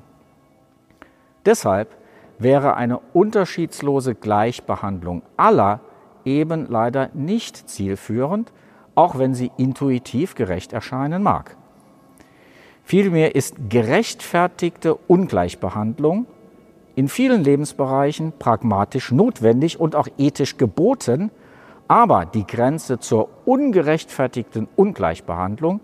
Deshalb 1.45 1.97
wäre 2.39 2.75
eine 2.75 2.99
unterschiedslose 3.13 4.15
Gleichbehandlung 4.15 5.23
aller 5.37 5.81
eben 6.25 6.67
leider 6.69 7.11
nicht 7.15 7.69
zielführend, 7.69 8.53
auch 8.95 9.19
wenn 9.19 9.35
sie 9.35 9.51
intuitiv 9.57 10.35
gerecht 10.35 10.73
erscheinen 10.73 11.23
mag. 11.23 11.57
Vielmehr 12.91 13.37
ist 13.37 13.55
gerechtfertigte 13.69 14.97
Ungleichbehandlung 14.97 16.27
in 16.97 17.07
vielen 17.07 17.45
Lebensbereichen 17.45 18.33
pragmatisch 18.37 19.13
notwendig 19.13 19.79
und 19.79 19.95
auch 19.95 20.09
ethisch 20.19 20.57
geboten, 20.57 21.31
aber 21.87 22.27
die 22.27 22.45
Grenze 22.45 22.99
zur 22.99 23.29
ungerechtfertigten 23.45 24.67
Ungleichbehandlung, 24.75 25.79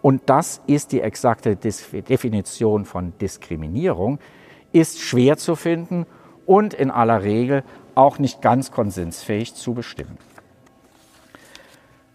und 0.00 0.22
das 0.24 0.62
ist 0.66 0.92
die 0.92 1.02
exakte 1.02 1.54
Definition 1.54 2.86
von 2.86 3.12
Diskriminierung, 3.20 4.18
ist 4.72 5.00
schwer 5.00 5.36
zu 5.36 5.54
finden 5.54 6.06
und 6.46 6.72
in 6.72 6.90
aller 6.90 7.24
Regel 7.24 7.62
auch 7.94 8.18
nicht 8.18 8.40
ganz 8.40 8.70
konsensfähig 8.70 9.54
zu 9.54 9.74
bestimmen. 9.74 10.16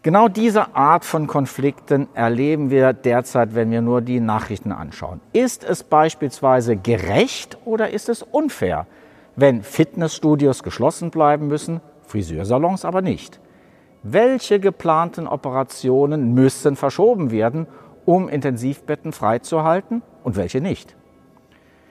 Genau 0.03 0.27
diese 0.27 0.75
Art 0.75 1.05
von 1.05 1.27
Konflikten 1.27 2.09
erleben 2.13 2.69
wir 2.69 2.91
derzeit, 2.91 3.55
wenn 3.55 3.71
wir 3.71 3.81
nur 3.81 4.01
die 4.01 4.19
Nachrichten 4.19 4.73
anschauen. 4.73 5.21
Ist 5.31 5.63
es 5.63 5.85
beispielsweise 5.85 6.75
gerecht 6.75 7.57
oder 7.63 7.89
ist 7.89 8.09
es 8.09 8.21
unfair, 8.21 8.85
wenn 9.37 9.63
Fitnessstudios 9.63 10.61
geschlossen 10.61 11.09
bleiben 11.09 11.47
müssen, 11.47 11.79
Friseursalons 12.05 12.83
aber 12.83 13.01
nicht? 13.01 13.39
Welche 14.03 14.59
geplanten 14.59 15.25
Operationen 15.25 16.33
müssen 16.33 16.75
verschoben 16.75 17.31
werden, 17.31 17.65
um 18.03 18.27
Intensivbetten 18.27 19.13
freizuhalten 19.13 20.01
und 20.25 20.35
welche 20.35 20.59
nicht? 20.59 20.97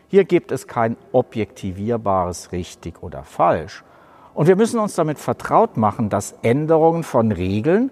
Hier 0.08 0.24
gibt 0.24 0.52
es 0.52 0.66
kein 0.66 0.98
objektivierbares 1.12 2.52
richtig 2.52 3.02
oder 3.02 3.24
falsch. 3.24 3.84
Und 4.34 4.48
wir 4.48 4.56
müssen 4.56 4.78
uns 4.80 4.94
damit 4.94 5.18
vertraut 5.18 5.78
machen, 5.78 6.10
dass 6.10 6.32
Änderungen 6.42 7.04
von 7.04 7.32
Regeln 7.32 7.90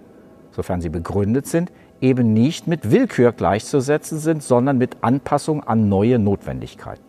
sofern 0.51 0.81
sie 0.81 0.89
begründet 0.89 1.47
sind, 1.47 1.71
eben 2.01 2.33
nicht 2.33 2.67
mit 2.67 2.91
Willkür 2.91 3.31
gleichzusetzen 3.31 4.19
sind, 4.19 4.43
sondern 4.43 4.77
mit 4.77 4.97
Anpassung 5.01 5.63
an 5.63 5.89
neue 5.89 6.19
Notwendigkeiten. 6.19 7.03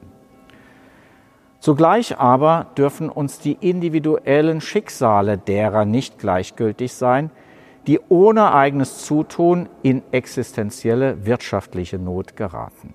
Zugleich 1.60 2.18
aber 2.18 2.66
dürfen 2.76 3.08
uns 3.08 3.38
die 3.38 3.56
individuellen 3.60 4.60
Schicksale 4.60 5.38
derer 5.38 5.84
nicht 5.84 6.18
gleichgültig 6.18 6.92
sein, 6.92 7.30
die 7.86 8.00
ohne 8.08 8.52
eigenes 8.52 9.04
Zutun 9.04 9.68
in 9.82 10.02
existenzielle 10.12 11.24
wirtschaftliche 11.24 11.98
Not 11.98 12.36
geraten. 12.36 12.94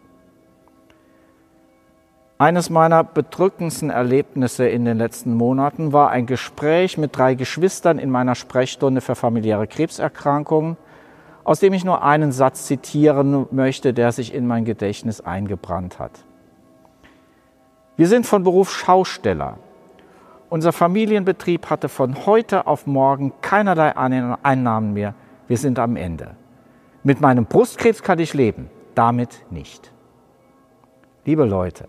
Eines 2.40 2.70
meiner 2.70 3.04
bedrückendsten 3.04 3.90
Erlebnisse 3.90 4.68
in 4.68 4.86
den 4.86 5.00
letzten 5.00 5.34
Monaten 5.34 5.92
war 5.92 6.12
ein 6.12 6.28
Gespräch 6.28 6.96
mit 7.00 7.18
drei 7.18 7.34
Geschwistern 7.34 7.98
in 7.98 8.12
meiner 8.12 8.36
Sprechstunde 8.36 9.02
für 9.02 9.16
familiäre 9.16 9.66
Krebserkrankungen, 9.66 10.78
aus 11.44 11.60
dem 11.60 11.74
ich 11.74 11.84
nur 11.84 12.04
einen 12.04 12.32
Satz 12.32 12.66
zitieren 12.68 13.48
möchte, 13.50 13.92
der 13.92 14.12
sich 14.12 14.36
in 14.36 14.46
mein 14.46 14.66
Gedächtnis 14.66 15.20
eingebrannt 15.20 15.98
hat. 15.98 16.12
Wir 17.96 18.08
sind 18.08 18.28
von 18.28 18.44
Beruf 18.44 18.72
Schausteller. 18.72 19.58
Unser 20.50 20.74
Familienbetrieb 20.74 21.72
hatte 21.72 21.90
von 21.90 22.28
heute 22.28 22.68
auf 22.68 22.86
morgen 22.86 23.34
keinerlei 23.42 23.98
Einnahmen 23.98 24.94
mehr. 24.94 25.16
Wir 25.48 25.58
sind 25.58 25.80
am 25.80 25.96
Ende. 25.96 26.36
Mit 27.02 27.20
meinem 27.20 27.46
Brustkrebs 27.46 28.04
kann 28.04 28.20
ich 28.20 28.36
leben, 28.36 28.70
damit 28.94 29.44
nicht. 29.50 29.92
Liebe 31.26 31.44
Leute, 31.44 31.88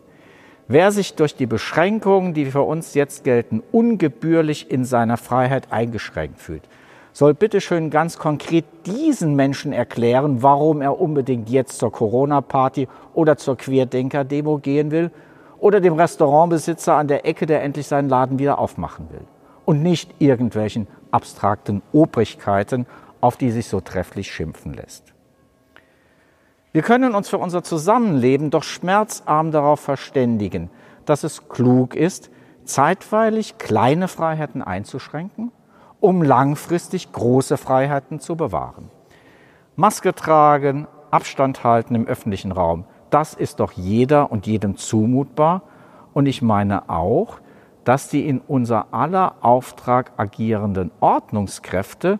Wer 0.70 0.92
sich 0.92 1.14
durch 1.14 1.34
die 1.34 1.46
Beschränkungen, 1.46 2.34
die 2.34 2.44
für 2.44 2.60
uns 2.60 2.92
jetzt 2.92 3.24
gelten, 3.24 3.62
ungebührlich 3.72 4.70
in 4.70 4.84
seiner 4.84 5.16
Freiheit 5.16 5.72
eingeschränkt 5.72 6.38
fühlt, 6.38 6.68
soll 7.14 7.32
bitte 7.32 7.62
schön 7.62 7.88
ganz 7.88 8.18
konkret 8.18 8.66
diesen 8.84 9.34
Menschen 9.34 9.72
erklären, 9.72 10.42
warum 10.42 10.82
er 10.82 11.00
unbedingt 11.00 11.48
jetzt 11.48 11.78
zur 11.78 11.90
Corona-Party 11.90 12.86
oder 13.14 13.38
zur 13.38 13.56
Querdenker-Demo 13.56 14.58
gehen 14.58 14.90
will 14.90 15.10
oder 15.58 15.80
dem 15.80 15.94
Restaurantbesitzer 15.94 16.94
an 16.94 17.08
der 17.08 17.24
Ecke, 17.24 17.46
der 17.46 17.62
endlich 17.62 17.86
seinen 17.86 18.10
Laden 18.10 18.38
wieder 18.38 18.58
aufmachen 18.58 19.08
will. 19.10 19.24
Und 19.64 19.82
nicht 19.82 20.16
irgendwelchen 20.18 20.86
abstrakten 21.10 21.80
Obrigkeiten, 21.92 22.84
auf 23.22 23.38
die 23.38 23.52
sich 23.52 23.68
so 23.68 23.80
trefflich 23.80 24.30
schimpfen 24.30 24.74
lässt. 24.74 25.14
Wir 26.72 26.82
können 26.82 27.14
uns 27.14 27.28
für 27.28 27.38
unser 27.38 27.62
Zusammenleben 27.62 28.50
doch 28.50 28.62
schmerzarm 28.62 29.50
darauf 29.52 29.80
verständigen, 29.80 30.70
dass 31.06 31.24
es 31.24 31.48
klug 31.48 31.94
ist, 31.94 32.30
zeitweilig 32.64 33.56
kleine 33.56 34.08
Freiheiten 34.08 34.62
einzuschränken, 34.62 35.50
um 36.00 36.22
langfristig 36.22 37.10
große 37.12 37.56
Freiheiten 37.56 38.20
zu 38.20 38.36
bewahren. 38.36 38.90
Maske 39.76 40.14
tragen, 40.14 40.86
Abstand 41.10 41.64
halten 41.64 41.94
im 41.94 42.06
öffentlichen 42.06 42.52
Raum, 42.52 42.84
das 43.08 43.32
ist 43.32 43.60
doch 43.60 43.72
jeder 43.72 44.30
und 44.30 44.46
jedem 44.46 44.76
zumutbar. 44.76 45.62
Und 46.12 46.26
ich 46.26 46.42
meine 46.42 46.90
auch, 46.90 47.40
dass 47.84 48.10
die 48.10 48.26
in 48.28 48.40
unser 48.40 48.92
aller 48.92 49.36
Auftrag 49.40 50.12
agierenden 50.18 50.90
Ordnungskräfte 51.00 52.18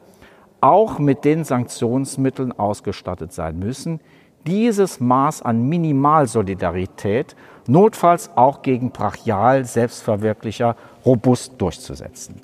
auch 0.63 0.99
mit 0.99 1.27
den 1.27 1.45
Sanktionsmitteln 1.45 2.59
ausgestattet 2.59 3.33
sein 3.33 3.59
müssen, 3.59 4.01
dieses 4.49 4.99
Maß 4.99 5.43
an 5.43 5.69
Minimalsolidarität 5.69 7.37
notfalls 7.67 8.31
auch 8.35 8.63
gegen 8.63 8.93
brachial 8.93 9.67
Selbstverwirklicher 9.67 10.75
robust 11.05 11.61
durchzusetzen. 11.61 12.41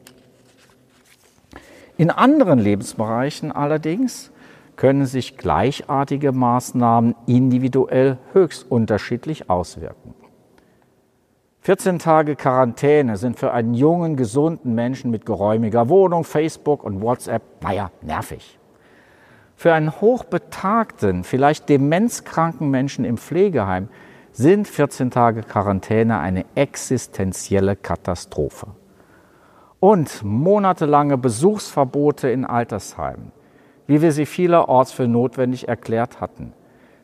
In 1.97 2.11
anderen 2.11 2.59
Lebensbereichen 2.59 3.53
allerdings 3.53 4.31
können 4.77 5.07
sich 5.07 5.39
gleichartige 5.39 6.33
Maßnahmen 6.33 7.15
individuell 7.27 8.19
höchst 8.33 8.71
unterschiedlich 8.71 9.49
auswirken. 9.49 10.15
14 11.61 11.99
Tage 11.99 12.37
Quarantäne 12.37 13.17
sind 13.17 13.39
für 13.39 13.53
einen 13.53 13.73
jungen, 13.73 14.17
gesunden 14.17 14.75
Menschen 14.75 15.11
mit 15.11 15.25
geräumiger 15.25 15.89
Wohnung, 15.89 16.25
Facebook 16.25 16.85
und 16.85 17.01
WhatsApp, 17.01 17.43
naja, 17.63 17.91
nervig. 18.03 18.59
Für 19.57 19.73
einen 19.73 20.01
hochbetagten, 20.01 21.25
vielleicht 21.25 21.69
demenzkranken 21.69 22.71
Menschen 22.71 23.05
im 23.05 23.19
Pflegeheim 23.19 23.89
sind 24.33 24.67
14 24.67 25.11
Tage 25.11 25.43
Quarantäne 25.43 26.19
eine 26.19 26.45
existenzielle 26.55 27.77
Katastrophe. 27.77 28.69
Und 29.79 30.23
monatelange 30.25 31.19
Besuchsverbote 31.19 32.29
in 32.29 32.45
Altersheimen, 32.45 33.33
wie 33.87 34.03
wir 34.03 34.13
sie 34.13 34.27
vielerorts 34.27 34.93
für 34.93 35.07
notwendig 35.07 35.69
erklärt 35.69 36.21
hatten, 36.21 36.53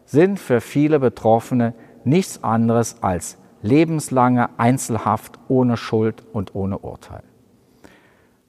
sind 0.04 0.40
für 0.40 0.60
viele 0.60 0.98
Betroffene 0.98 1.74
nichts 2.04 2.42
anderes 2.42 3.02
als 3.02 3.38
lebenslange 3.62 4.48
Einzelhaft 4.58 5.38
ohne 5.48 5.76
Schuld 5.76 6.24
und 6.32 6.54
ohne 6.54 6.78
Urteil. 6.78 7.22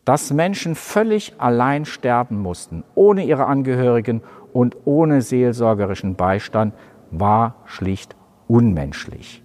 Dass 0.06 0.34
Menschen 0.34 0.76
völlig 0.76 1.34
allein 1.38 1.86
sterben 1.86 2.40
mussten, 2.40 2.84
ohne 2.96 3.24
ihre 3.26 3.46
Angehörigen 3.46 4.22
und 4.52 4.76
ohne 4.86 5.22
seelsorgerischen 5.22 6.16
Beistand, 6.16 6.74
war 7.12 7.56
schlicht 7.66 8.16
unmenschlich. 8.48 9.44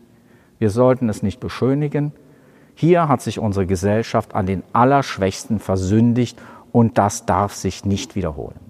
Wir 0.58 0.70
sollten 0.70 1.08
es 1.08 1.22
nicht 1.22 1.40
beschönigen. 1.40 2.12
Hier 2.74 3.08
hat 3.08 3.20
sich 3.22 3.38
unsere 3.38 3.66
Gesellschaft 3.66 4.34
an 4.34 4.46
den 4.46 4.62
Allerschwächsten 4.72 5.58
versündigt 5.58 6.38
und 6.72 6.98
das 6.98 7.26
darf 7.26 7.54
sich 7.54 7.84
nicht 7.84 8.16
wiederholen. 8.16 8.60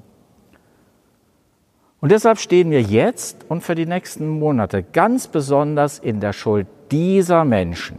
Und 2.01 2.13
deshalb 2.13 2.39
stehen 2.39 2.71
wir 2.71 2.83
jetzt 2.83 3.47
und 3.49 3.63
für 3.63 3.75
die 3.75 3.87
nächsten 3.87 4.29
Monate 4.29 4.83
ganz 4.83 5.29
besonders 5.29 5.99
in 5.99 6.21
der 6.21 6.33
Schuld 6.33 6.67
dieser 6.91 7.45
Menschen. 7.45 7.99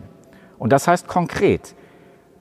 Und 0.59 0.71
das 0.71 0.87
heißt 0.87 1.07
konkret, 1.07 1.75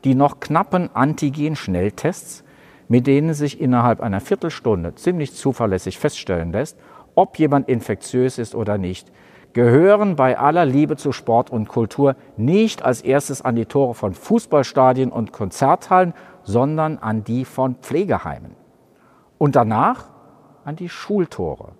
die 0.06 0.14
noch 0.14 0.38
knappen 0.38 0.88
Antigen-Schnelltests, 0.94 2.44
mit 2.86 3.08
denen 3.08 3.34
sich 3.34 3.60
innerhalb 3.60 4.00
einer 4.00 4.20
Viertelstunde 4.20 4.94
ziemlich 4.94 5.34
zuverlässig 5.34 5.98
feststellen 5.98 6.52
lässt, 6.52 6.78
ob 7.16 7.36
jemand 7.40 7.68
infektiös 7.68 8.38
ist 8.38 8.54
oder 8.54 8.78
nicht, 8.78 9.10
gehören 9.52 10.14
bei 10.14 10.38
aller 10.38 10.64
Liebe 10.64 10.94
zu 10.94 11.10
Sport 11.10 11.50
und 11.50 11.66
Kultur 11.66 12.14
nicht 12.36 12.84
als 12.84 13.00
erstes 13.00 13.42
an 13.42 13.56
die 13.56 13.66
Tore 13.66 13.94
von 13.94 14.14
Fußballstadien 14.14 15.10
und 15.10 15.32
Konzerthallen, 15.32 16.14
sondern 16.44 16.98
an 16.98 17.25
die 17.25 17.44
von 17.44 17.75
Pflegeheimen. 17.75 18.54
Und 19.38 19.56
danach 19.56 20.04
an 20.64 20.76
die 20.76 20.88
Schultore. 20.88 21.72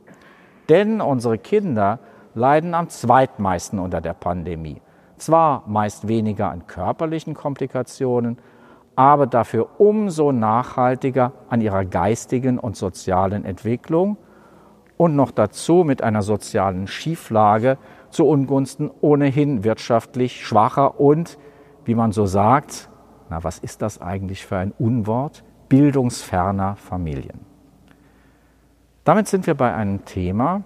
Denn 0.69 1.01
unsere 1.01 1.39
Kinder 1.39 2.01
leiden 2.35 2.75
am 2.75 2.89
zweitmeisten 2.89 3.79
unter 3.79 4.01
der 4.01 4.15
Pandemie. 4.15 4.83
Zwar 5.19 5.65
meist 5.67 6.09
weniger 6.09 6.51
an 6.51 6.67
körperlichen 6.67 7.35
Komplikationen, 7.35 8.39
aber 8.97 9.27
dafür 9.27 9.81
umso 9.81 10.33
nachhaltiger 10.33 11.33
an 11.49 11.61
ihrer 11.61 11.85
geistigen 11.85 12.59
und 12.59 12.77
sozialen 12.77 13.45
Entwicklung 13.45 14.17
und 14.97 15.15
noch 15.15 15.31
dazu 15.31 15.85
mit 15.85 16.03
einer 16.03 16.23
sozialen 16.23 16.87
Schieflage 16.87 17.79
zu 18.11 18.27
Ungunsten 18.27 18.91
ohnehin 19.01 19.65
wirtschaftlich 19.65 20.45
schwacher 20.45 20.99
und, 21.01 21.39
wie 21.85 21.95
man 21.95 22.13
so 22.13 22.27
sagt, 22.27 22.89
na 23.29 23.45
was 23.45 23.59
ist 23.59 23.83
das 23.83 24.01
eigentlich 24.01 24.47
für 24.47 24.57
ein 24.57 24.73
Unwort, 24.79 25.45
bildungsferner 25.69 26.77
Familien. 26.77 27.41
Damit 29.05 29.29
sind 29.29 29.47
wir 29.47 29.55
bei 29.55 29.75
einem 29.75 30.05
Thema, 30.05 30.63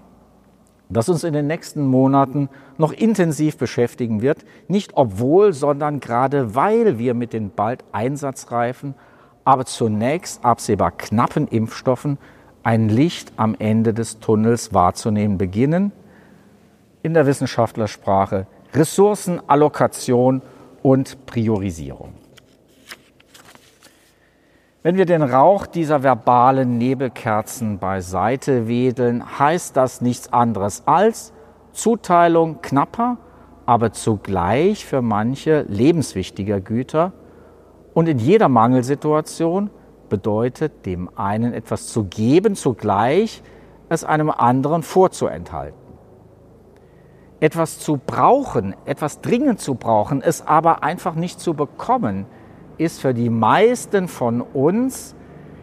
das 0.90 1.09
uns 1.09 1.24
in 1.24 1.33
den 1.33 1.46
nächsten 1.46 1.87
Monaten 1.87 2.48
noch 2.76 2.92
intensiv 2.92 3.57
beschäftigen 3.57 4.22
wird, 4.22 4.44
nicht 4.68 4.92
obwohl, 4.94 5.53
sondern 5.53 6.00
gerade 6.00 6.55
weil 6.55 6.98
wir 6.98 7.14
mit 7.14 7.33
den 7.33 7.50
bald 7.50 7.85
einsatzreifen, 7.92 8.94
aber 9.44 9.64
zunächst 9.64 10.44
absehbar 10.44 10.90
knappen 10.90 11.46
Impfstoffen 11.48 12.18
ein 12.62 12.88
Licht 12.88 13.33
am 13.37 13.57
Ende 13.59 13.94
des 13.94 14.18
Tunnels 14.18 14.74
wahrzunehmen 14.74 15.38
beginnen, 15.38 15.92
in 17.03 17.14
der 17.14 17.26
Wissenschaftlersprache 17.26 18.46
Ressourcenallokation 18.74 20.42
und 20.83 21.26
Priorisierung. 21.26 22.19
Wenn 24.83 24.97
wir 24.97 25.05
den 25.05 25.23
Rauch 25.23 25.66
dieser 25.66 26.03
verbalen 26.03 26.79
Nebelkerzen 26.79 27.79
beiseite 27.79 28.66
wedeln, 28.66 29.38
heißt 29.38 29.77
das 29.77 30.01
nichts 30.01 30.33
anderes 30.33 30.85
als 30.87 31.35
Zuteilung 31.73 32.62
knapper, 32.62 33.19
aber 33.66 33.93
zugleich 33.93 34.87
für 34.87 35.03
manche 35.03 35.66
lebenswichtiger 35.69 36.62
Güter 36.62 37.12
und 37.93 38.09
in 38.09 38.19
jeder 38.19 38.49
Mangelsituation 38.49 39.69
bedeutet 40.09 40.87
dem 40.87 41.11
einen 41.14 41.53
etwas 41.53 41.88
zu 41.88 42.05
geben, 42.05 42.55
zugleich 42.55 43.43
es 43.90 44.03
einem 44.03 44.31
anderen 44.31 44.83
vorzuenthalten. 44.83 45.77
Etwas 47.38 47.81
zu 47.81 47.99
brauchen, 47.99 48.75
etwas 48.87 49.21
dringend 49.21 49.61
zu 49.61 49.75
brauchen, 49.75 50.23
es 50.23 50.47
aber 50.47 50.83
einfach 50.83 51.16
nicht 51.16 51.38
zu 51.38 51.53
bekommen, 51.53 52.25
ist 52.81 53.01
für 53.01 53.12
die 53.12 53.29
meisten 53.29 54.09
von 54.09 54.40
uns, 54.40 55.14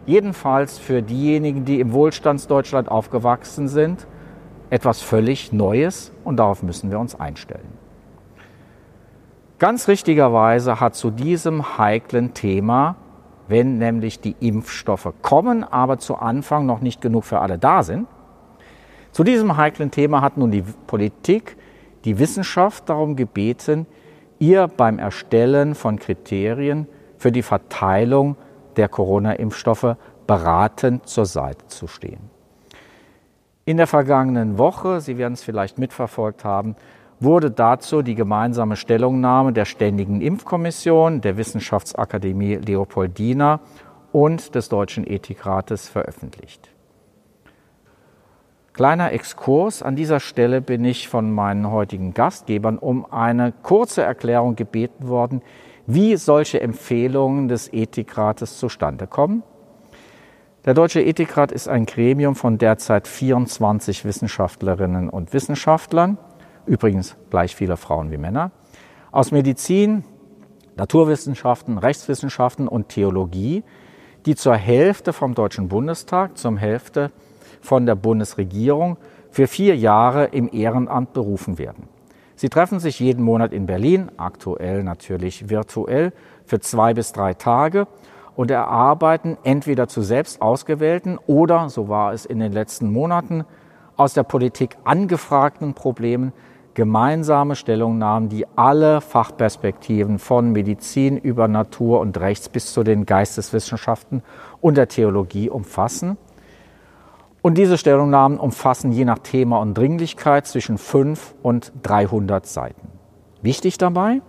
jedenfalls 0.06 0.78
für 0.78 1.02
diejenigen, 1.02 1.64
die 1.64 1.80
im 1.80 1.92
Wohlstandsdeutschland 1.92 2.88
aufgewachsen 2.88 3.68
sind, 3.68 4.06
etwas 4.70 5.02
völlig 5.02 5.52
Neues 5.52 6.12
und 6.24 6.36
darauf 6.36 6.62
müssen 6.62 6.90
wir 6.90 7.00
uns 7.00 7.18
einstellen. 7.18 7.72
Ganz 9.58 9.88
richtigerweise 9.88 10.78
hat 10.78 10.94
zu 10.94 11.10
diesem 11.10 11.78
heiklen 11.78 12.32
Thema, 12.34 12.94
wenn 13.48 13.78
nämlich 13.78 14.20
die 14.20 14.36
Impfstoffe 14.38 15.12
kommen, 15.20 15.64
aber 15.64 15.98
zu 15.98 16.16
Anfang 16.16 16.66
noch 16.66 16.80
nicht 16.80 17.00
genug 17.00 17.24
für 17.24 17.40
alle 17.40 17.58
da 17.58 17.82
sind, 17.82 18.06
zu 19.10 19.24
diesem 19.24 19.56
heiklen 19.56 19.90
Thema 19.90 20.20
hat 20.20 20.36
nun 20.36 20.52
die 20.52 20.62
Politik, 20.86 21.56
die 22.04 22.20
Wissenschaft 22.20 22.88
darum 22.88 23.16
gebeten, 23.16 23.86
ihr 24.38 24.68
beim 24.68 25.00
Erstellen 25.00 25.74
von 25.74 25.98
Kriterien 25.98 26.86
für 27.18 27.32
die 27.32 27.42
Verteilung 27.42 28.36
der 28.76 28.88
Corona-Impfstoffe 28.88 29.96
beratend 30.26 31.06
zur 31.06 31.26
Seite 31.26 31.66
zu 31.66 31.86
stehen. 31.86 32.30
In 33.64 33.76
der 33.76 33.86
vergangenen 33.86 34.56
Woche, 34.56 35.00
Sie 35.00 35.18
werden 35.18 35.34
es 35.34 35.42
vielleicht 35.42 35.78
mitverfolgt 35.78 36.44
haben, 36.44 36.76
wurde 37.20 37.50
dazu 37.50 38.02
die 38.02 38.14
gemeinsame 38.14 38.76
Stellungnahme 38.76 39.52
der 39.52 39.64
Ständigen 39.64 40.20
Impfkommission, 40.20 41.20
der 41.20 41.36
Wissenschaftsakademie 41.36 42.54
Leopoldina 42.54 43.60
und 44.12 44.54
des 44.54 44.68
Deutschen 44.68 45.06
Ethikrates 45.06 45.88
veröffentlicht. 45.88 46.70
Kleiner 48.72 49.12
Exkurs. 49.12 49.82
An 49.82 49.96
dieser 49.96 50.20
Stelle 50.20 50.60
bin 50.60 50.84
ich 50.84 51.08
von 51.08 51.32
meinen 51.32 51.68
heutigen 51.70 52.14
Gastgebern 52.14 52.78
um 52.78 53.12
eine 53.12 53.52
kurze 53.52 54.02
Erklärung 54.02 54.54
gebeten 54.54 55.08
worden, 55.08 55.42
wie 55.88 56.16
solche 56.16 56.60
Empfehlungen 56.60 57.48
des 57.48 57.72
Ethikrates 57.72 58.58
zustande 58.58 59.06
kommen. 59.06 59.42
Der 60.66 60.74
Deutsche 60.74 61.00
Ethikrat 61.00 61.50
ist 61.50 61.66
ein 61.66 61.86
Gremium 61.86 62.34
von 62.34 62.58
derzeit 62.58 63.08
24 63.08 64.04
Wissenschaftlerinnen 64.04 65.08
und 65.08 65.32
Wissenschaftlern, 65.32 66.18
übrigens 66.66 67.16
gleich 67.30 67.56
viele 67.56 67.78
Frauen 67.78 68.10
wie 68.10 68.18
Männer, 68.18 68.50
aus 69.12 69.30
Medizin, 69.30 70.04
Naturwissenschaften, 70.76 71.78
Rechtswissenschaften 71.78 72.68
und 72.68 72.90
Theologie, 72.90 73.64
die 74.26 74.34
zur 74.34 74.56
Hälfte 74.56 75.14
vom 75.14 75.34
Deutschen 75.34 75.68
Bundestag, 75.68 76.36
zum 76.36 76.58
Hälfte 76.58 77.12
von 77.62 77.86
der 77.86 77.94
Bundesregierung 77.94 78.98
für 79.30 79.46
vier 79.46 79.74
Jahre 79.74 80.26
im 80.26 80.50
Ehrenamt 80.52 81.14
berufen 81.14 81.56
werden. 81.56 81.88
Sie 82.38 82.50
treffen 82.50 82.78
sich 82.78 83.00
jeden 83.00 83.24
Monat 83.24 83.52
in 83.52 83.66
Berlin, 83.66 84.12
aktuell 84.16 84.84
natürlich 84.84 85.50
virtuell, 85.50 86.12
für 86.44 86.60
zwei 86.60 86.94
bis 86.94 87.10
drei 87.10 87.34
Tage 87.34 87.88
und 88.36 88.52
erarbeiten 88.52 89.36
entweder 89.42 89.88
zu 89.88 90.02
selbst 90.02 90.40
ausgewählten 90.40 91.18
oder, 91.26 91.68
so 91.68 91.88
war 91.88 92.12
es 92.12 92.24
in 92.24 92.38
den 92.38 92.52
letzten 92.52 92.92
Monaten, 92.92 93.44
aus 93.96 94.14
der 94.14 94.22
Politik 94.22 94.76
angefragten 94.84 95.74
Problemen 95.74 96.32
gemeinsame 96.74 97.56
Stellungnahmen, 97.56 98.28
die 98.28 98.46
alle 98.54 99.00
Fachperspektiven 99.00 100.20
von 100.20 100.52
Medizin 100.52 101.16
über 101.16 101.48
Natur 101.48 101.98
und 101.98 102.20
Rechts 102.20 102.48
bis 102.48 102.72
zu 102.72 102.84
den 102.84 103.04
Geisteswissenschaften 103.04 104.22
und 104.60 104.76
der 104.76 104.86
Theologie 104.86 105.50
umfassen 105.50 106.16
Und 107.48 107.56
diese 107.56 107.78
Stellungnahmen 107.78 108.38
umfassen 108.38 108.92
je 108.92 109.06
nach 109.06 109.20
Thema 109.20 109.58
und 109.60 109.72
Dringlichkeit 109.72 110.46
zwischen 110.46 110.76
5 110.76 111.34
und 111.42 111.72
300 111.82 112.44
Seiten. 112.44 112.88
Wichtig 113.40 113.78
dabei, 113.78 114.20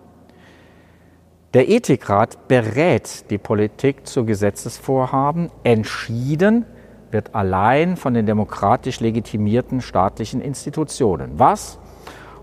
der 1.54 1.68
Ethikrat 1.68 2.48
berät 2.48 3.30
die 3.30 3.38
Politik 3.38 4.08
zu 4.08 4.24
Gesetzesvorhaben. 4.24 5.52
Entschieden 5.66 6.64
wird 7.12 7.36
allein 7.36 7.98
von 7.98 8.14
den 8.14 8.26
demokratisch 8.26 9.02
legitimierten 9.02 9.82
staatlichen 9.82 10.40
Institutionen. 10.40 11.32
Was, 11.38 11.78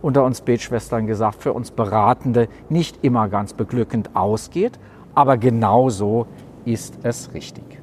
unter 0.02 0.24
uns 0.24 0.42
Betschwestern 0.42 1.06
gesagt, 1.06 1.42
für 1.42 1.54
uns 1.54 1.70
Beratende 1.70 2.48
nicht 2.68 3.02
immer 3.02 3.30
ganz 3.30 3.54
beglückend 3.54 4.10
ausgeht, 4.14 4.78
aber 5.14 5.38
genauso 5.38 6.26
ist 6.66 6.98
es 7.02 7.32
richtig. 7.32 7.75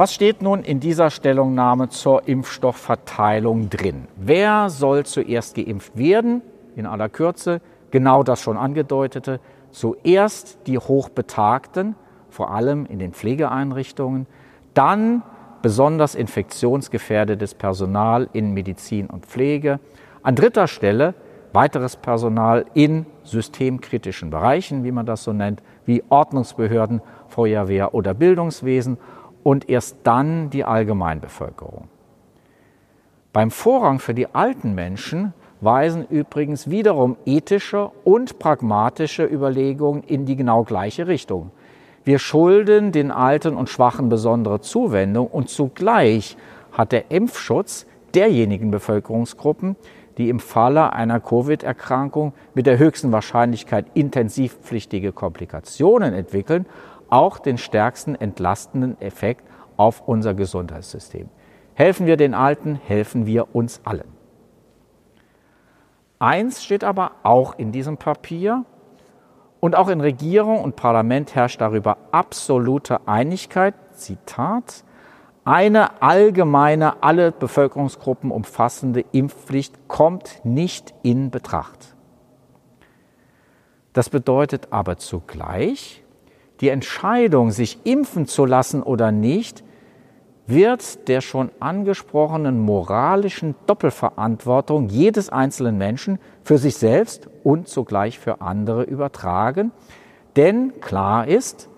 Was 0.00 0.14
steht 0.14 0.40
nun 0.40 0.62
in 0.62 0.80
dieser 0.80 1.10
Stellungnahme 1.10 1.90
zur 1.90 2.26
Impfstoffverteilung 2.26 3.68
drin? 3.68 4.08
Wer 4.16 4.70
soll 4.70 5.04
zuerst 5.04 5.56
geimpft 5.56 5.94
werden? 5.94 6.40
In 6.74 6.86
aller 6.86 7.10
Kürze 7.10 7.60
genau 7.90 8.22
das 8.22 8.40
schon 8.40 8.56
angedeutete. 8.56 9.40
Zuerst 9.72 10.66
die 10.66 10.78
Hochbetagten, 10.78 11.96
vor 12.30 12.50
allem 12.50 12.86
in 12.86 12.98
den 12.98 13.12
Pflegeeinrichtungen, 13.12 14.26
dann 14.72 15.22
besonders 15.60 16.14
infektionsgefährdetes 16.14 17.54
Personal 17.54 18.30
in 18.32 18.54
Medizin 18.54 19.06
und 19.06 19.26
Pflege. 19.26 19.80
An 20.22 20.34
dritter 20.34 20.66
Stelle 20.66 21.12
weiteres 21.52 21.96
Personal 21.96 22.64
in 22.72 23.04
systemkritischen 23.22 24.30
Bereichen, 24.30 24.82
wie 24.82 24.92
man 24.92 25.04
das 25.04 25.24
so 25.24 25.34
nennt, 25.34 25.62
wie 25.84 26.02
Ordnungsbehörden, 26.08 27.02
Feuerwehr 27.28 27.92
oder 27.92 28.14
Bildungswesen 28.14 28.96
und 29.42 29.68
erst 29.68 29.98
dann 30.04 30.50
die 30.50 30.64
Allgemeinbevölkerung. 30.64 31.88
Beim 33.32 33.50
Vorrang 33.50 34.00
für 34.00 34.14
die 34.14 34.34
alten 34.34 34.74
Menschen 34.74 35.32
weisen 35.60 36.06
übrigens 36.08 36.70
wiederum 36.70 37.16
ethische 37.26 37.90
und 38.04 38.38
pragmatische 38.38 39.24
Überlegungen 39.24 40.02
in 40.02 40.24
die 40.24 40.36
genau 40.36 40.64
gleiche 40.64 41.06
Richtung. 41.06 41.50
Wir 42.02 42.18
schulden 42.18 42.92
den 42.92 43.10
Alten 43.10 43.56
und 43.56 43.68
Schwachen 43.68 44.08
besondere 44.08 44.60
Zuwendung 44.60 45.26
und 45.26 45.50
zugleich 45.50 46.36
hat 46.72 46.92
der 46.92 47.10
Impfschutz 47.10 47.86
derjenigen 48.14 48.70
Bevölkerungsgruppen, 48.70 49.76
die 50.16 50.28
im 50.28 50.40
Falle 50.40 50.92
einer 50.92 51.20
Covid-Erkrankung 51.20 52.32
mit 52.54 52.66
der 52.66 52.78
höchsten 52.78 53.12
Wahrscheinlichkeit 53.12 53.86
intensivpflichtige 53.94 55.12
Komplikationen 55.12 56.14
entwickeln, 56.14 56.66
auch 57.10 57.38
den 57.38 57.58
stärksten 57.58 58.14
entlastenden 58.14 59.00
Effekt 59.00 59.44
auf 59.76 60.02
unser 60.06 60.34
Gesundheitssystem. 60.34 61.28
Helfen 61.74 62.06
wir 62.06 62.16
den 62.16 62.34
Alten, 62.34 62.74
helfen 62.74 63.26
wir 63.26 63.54
uns 63.54 63.80
allen. 63.84 64.08
Eins 66.18 66.62
steht 66.62 66.84
aber 66.84 67.12
auch 67.22 67.58
in 67.58 67.72
diesem 67.72 67.96
Papier, 67.96 68.64
und 69.60 69.76
auch 69.76 69.88
in 69.88 70.00
Regierung 70.00 70.62
und 70.62 70.74
Parlament 70.74 71.34
herrscht 71.34 71.60
darüber 71.60 71.98
absolute 72.10 73.06
Einigkeit. 73.06 73.74
Zitat. 73.92 74.84
Eine 75.44 76.02
allgemeine, 76.02 77.02
alle 77.02 77.30
Bevölkerungsgruppen 77.32 78.30
umfassende 78.30 79.04
Impfpflicht 79.12 79.88
kommt 79.88 80.40
nicht 80.44 80.94
in 81.02 81.30
Betracht. 81.30 81.94
Das 83.92 84.08
bedeutet 84.08 84.68
aber 84.70 84.96
zugleich, 84.96 86.02
die 86.60 86.68
Entscheidung, 86.68 87.50
sich 87.50 87.78
impfen 87.84 88.26
zu 88.26 88.44
lassen 88.44 88.82
oder 88.82 89.12
nicht, 89.12 89.64
wird 90.46 91.08
der 91.08 91.20
schon 91.20 91.50
angesprochenen 91.60 92.60
moralischen 92.60 93.54
Doppelverantwortung 93.66 94.88
jedes 94.88 95.30
einzelnen 95.30 95.78
Menschen 95.78 96.18
für 96.42 96.58
sich 96.58 96.76
selbst 96.76 97.28
und 97.44 97.68
zugleich 97.68 98.18
für 98.18 98.40
andere 98.40 98.82
übertragen. 98.82 99.70
Denn 100.36 100.80
klar 100.80 101.28
ist, 101.28 101.68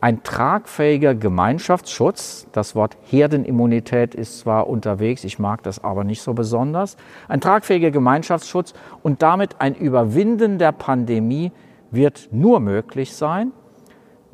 ein 0.00 0.22
tragfähiger 0.22 1.14
Gemeinschaftsschutz, 1.14 2.46
das 2.52 2.74
Wort 2.76 2.96
Herdenimmunität 3.02 4.14
ist 4.14 4.38
zwar 4.40 4.68
unterwegs, 4.68 5.24
ich 5.24 5.38
mag 5.38 5.62
das 5.62 5.82
aber 5.82 6.04
nicht 6.04 6.22
so 6.22 6.34
besonders, 6.34 6.96
ein 7.28 7.40
tragfähiger 7.40 7.90
Gemeinschaftsschutz 7.90 8.74
und 9.02 9.22
damit 9.22 9.60
ein 9.60 9.74
Überwinden 9.74 10.58
der 10.58 10.72
Pandemie 10.72 11.50
wird 11.90 12.28
nur 12.30 12.60
möglich 12.60 13.16
sein, 13.16 13.52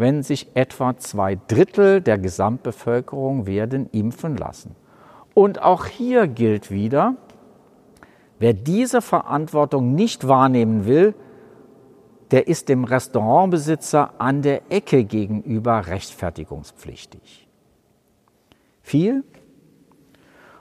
wenn 0.02 0.24
sich 0.24 0.48
etwa 0.54 0.98
zwei 0.98 1.38
Drittel 1.46 2.00
der 2.00 2.18
Gesamtbevölkerung 2.18 3.46
werden 3.46 3.88
impfen 3.92 4.36
lassen. 4.36 4.74
Und 5.32 5.62
auch 5.62 5.86
hier 5.86 6.26
gilt 6.26 6.72
wieder, 6.72 7.14
wer 8.40 8.52
diese 8.52 9.00
Verantwortung 9.00 9.94
nicht 9.94 10.26
wahrnehmen 10.26 10.86
will, 10.86 11.14
der 12.32 12.48
ist 12.48 12.68
dem 12.68 12.82
Restaurantbesitzer 12.82 14.14
an 14.18 14.42
der 14.42 14.72
Ecke 14.72 15.04
gegenüber 15.04 15.86
rechtfertigungspflichtig. 15.86 17.48
Viel 18.82 19.22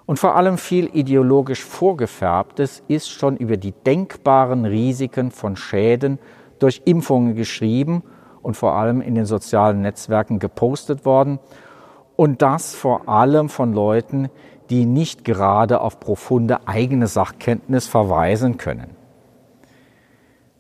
und 0.06 0.20
vor 0.20 0.36
allem 0.36 0.60
viel 0.60 0.88
ideologisch 0.94 1.64
vorgefärbtes 1.64 2.84
ist 2.88 3.10
schon 3.10 3.38
über 3.38 3.58
die 3.58 3.72
denkbaren 3.72 4.66
Risiken 4.66 5.32
von 5.32 5.56
Schäden 5.56 6.20
durch 6.60 6.84
Impfungen 6.86 7.34
geschrieben 7.34 8.04
und 8.42 8.58
vor 8.58 8.74
allem 8.74 9.02
in 9.02 9.16
den 9.16 9.26
sozialen 9.26 9.82
Netzwerken 9.82 10.40
gepostet 10.40 11.06
worden. 11.06 11.40
Und 12.16 12.42
das 12.42 12.76
vor 12.76 13.10
allem 13.10 13.50
von 13.50 13.74
Leuten, 13.74 14.30
die 14.70 14.86
nicht 14.86 15.26
gerade 15.26 15.82
auf 15.82 16.00
profunde 16.00 16.68
eigene 16.68 17.08
Sachkenntnis 17.08 17.88
verweisen 17.88 18.58
können. 18.58 18.96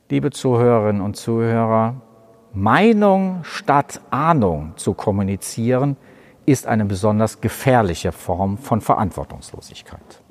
Liebe 0.09 0.31
Zuhörerinnen 0.31 1.01
und 1.01 1.15
Zuhörer, 1.15 2.01
Meinung 2.53 3.39
statt 3.43 4.01
Ahnung 4.09 4.73
zu 4.75 4.93
kommunizieren, 4.93 5.95
ist 6.45 6.67
eine 6.67 6.83
besonders 6.83 7.39
gefährliche 7.39 8.11
Form 8.11 8.57
von 8.57 8.81
Verantwortungslosigkeit. 8.81 10.21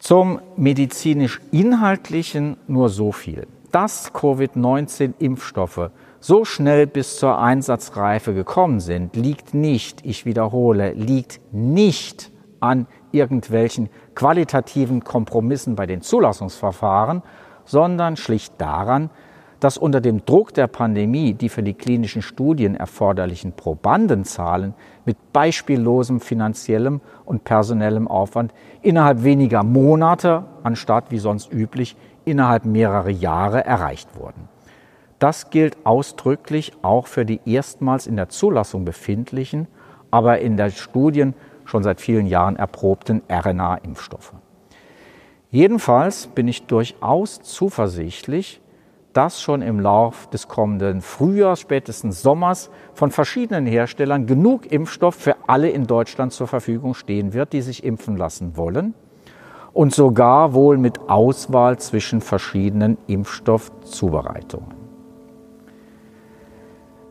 Zum 0.00 0.40
medizinisch-inhaltlichen 0.56 2.56
nur 2.66 2.88
so 2.88 3.12
viel 3.12 3.46
dass 3.72 4.12
Covid-19-Impfstoffe 4.12 5.90
so 6.20 6.44
schnell 6.44 6.86
bis 6.86 7.16
zur 7.16 7.38
Einsatzreife 7.38 8.32
gekommen 8.34 8.78
sind, 8.78 9.16
liegt 9.16 9.54
nicht, 9.54 10.04
ich 10.04 10.24
wiederhole, 10.24 10.92
liegt 10.92 11.40
nicht 11.50 12.30
an 12.60 12.86
irgendwelchen 13.10 13.88
qualitativen 14.14 15.02
Kompromissen 15.02 15.74
bei 15.74 15.86
den 15.86 16.00
Zulassungsverfahren, 16.00 17.22
sondern 17.64 18.16
schlicht 18.16 18.54
daran, 18.58 19.10
dass 19.62 19.78
unter 19.78 20.00
dem 20.00 20.26
Druck 20.26 20.52
der 20.54 20.66
Pandemie 20.66 21.34
die 21.34 21.48
für 21.48 21.62
die 21.62 21.74
klinischen 21.74 22.20
Studien 22.20 22.74
erforderlichen 22.74 23.52
Probandenzahlen 23.52 24.74
mit 25.04 25.16
beispiellosem 25.32 26.20
finanziellem 26.20 27.00
und 27.24 27.44
personellem 27.44 28.08
Aufwand 28.08 28.52
innerhalb 28.82 29.22
weniger 29.22 29.62
Monate, 29.62 30.42
anstatt 30.64 31.12
wie 31.12 31.20
sonst 31.20 31.52
üblich 31.52 31.94
innerhalb 32.24 32.64
mehrerer 32.64 33.10
Jahre 33.10 33.64
erreicht 33.64 34.08
wurden. 34.18 34.48
Das 35.20 35.50
gilt 35.50 35.76
ausdrücklich 35.86 36.72
auch 36.82 37.06
für 37.06 37.24
die 37.24 37.40
erstmals 37.44 38.08
in 38.08 38.16
der 38.16 38.30
Zulassung 38.30 38.84
befindlichen, 38.84 39.68
aber 40.10 40.40
in 40.40 40.56
der 40.56 40.70
Studien 40.70 41.34
schon 41.66 41.84
seit 41.84 42.00
vielen 42.00 42.26
Jahren 42.26 42.56
erprobten 42.56 43.22
RNA-Impfstoffe. 43.30 44.32
Jedenfalls 45.52 46.26
bin 46.26 46.48
ich 46.48 46.66
durchaus 46.66 47.42
zuversichtlich, 47.42 48.60
dass 49.12 49.42
schon 49.42 49.62
im 49.62 49.80
Lauf 49.80 50.28
des 50.30 50.48
kommenden 50.48 51.00
Frühjahrs, 51.00 51.60
spätestens 51.60 52.22
Sommers 52.22 52.70
von 52.94 53.10
verschiedenen 53.10 53.66
Herstellern 53.66 54.26
genug 54.26 54.70
Impfstoff 54.70 55.14
für 55.14 55.36
alle 55.46 55.70
in 55.70 55.86
Deutschland 55.86 56.32
zur 56.32 56.46
Verfügung 56.46 56.94
stehen 56.94 57.32
wird, 57.32 57.52
die 57.52 57.62
sich 57.62 57.84
impfen 57.84 58.16
lassen 58.16 58.56
wollen 58.56 58.94
und 59.72 59.94
sogar 59.94 60.54
wohl 60.54 60.78
mit 60.78 61.08
Auswahl 61.08 61.78
zwischen 61.78 62.20
verschiedenen 62.20 62.98
Impfstoffzubereitungen. 63.06 64.82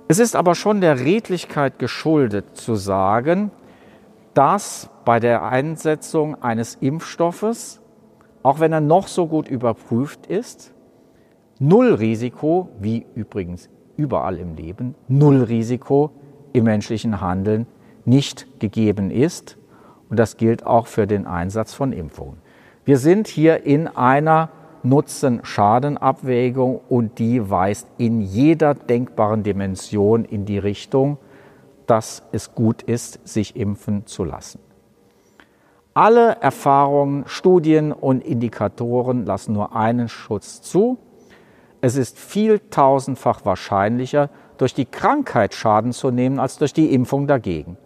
Es 0.08 0.20
ist 0.20 0.36
aber 0.36 0.56
schon 0.56 0.82
der 0.82 1.00
Redlichkeit 1.00 1.80
geschuldet 1.80 2.58
zu 2.58 2.76
sagen, 2.76 3.52
dass 4.34 4.90
bei 5.06 5.20
der 5.20 5.44
Einsetzung 5.44 6.42
eines 6.42 6.76
Impfstoffes, 6.76 7.82
auch 8.44 8.60
wenn 8.60 8.74
er 8.74 8.82
noch 8.82 9.08
so 9.08 9.28
gut 9.28 9.48
überprüft 9.48 10.28
ist, 10.28 10.74
null 11.62 11.94
Risiko, 11.94 12.70
wie 12.80 13.06
übrigens 13.14 13.70
überall 13.96 14.38
im 14.38 14.56
Leben, 14.56 14.96
null 15.08 15.44
Risiko 15.44 16.10
im 16.54 16.66
menschlichen 16.66 17.22
Handeln 17.22 17.68
nicht 18.04 18.60
gegeben 18.60 19.12
ist. 19.12 19.58
Und 20.10 20.18
das 20.18 20.38
gilt 20.38 20.66
auch 20.66 20.88
für 20.88 21.06
den 21.06 21.28
Einsatz 21.28 21.74
von 21.74 21.94
Impfungen. 21.94 22.38
Wir 22.84 22.98
sind 22.98 23.28
hier 23.28 23.64
in 23.64 23.88
einer 23.88 24.50
Nutzen-Schaden-Abwägung 24.82 26.82
und 26.90 27.20
die 27.20 27.50
weist 27.50 27.88
in 28.00 28.22
jeder 28.22 28.74
denkbaren 28.74 29.44
Dimension 29.44 30.26
in 30.26 30.46
die 30.46 30.58
Richtung, 30.58 31.20
dass 31.86 32.24
es 32.32 32.56
gut 32.56 32.82
ist, 32.82 33.26
sich 33.28 33.56
impfen 33.56 34.08
zu 34.08 34.24
lassen. 34.24 34.60
Alle 35.94 36.38
Erfahrungen, 36.42 37.26
Studien 37.28 37.92
und 37.92 38.24
Indikatoren 38.24 39.28
lassen 39.28 39.54
nur 39.54 39.76
einen 39.76 40.10
Schutz 40.10 40.64
zu. 40.64 40.98
Es 41.82 41.96
ist 41.96 42.18
viel 42.20 42.60
tausendfach 42.70 43.44
wahrscheinlicher, 43.44 44.30
durch 44.58 44.76
die 44.76 44.86
Krankheit 44.86 45.56
Schaden 45.56 45.92
zu 45.92 46.12
nehmen, 46.12 46.40
als 46.40 46.60
durch 46.60 46.74
die 46.74 46.94
Impfung 46.94 47.26
dagegen. 47.26 47.78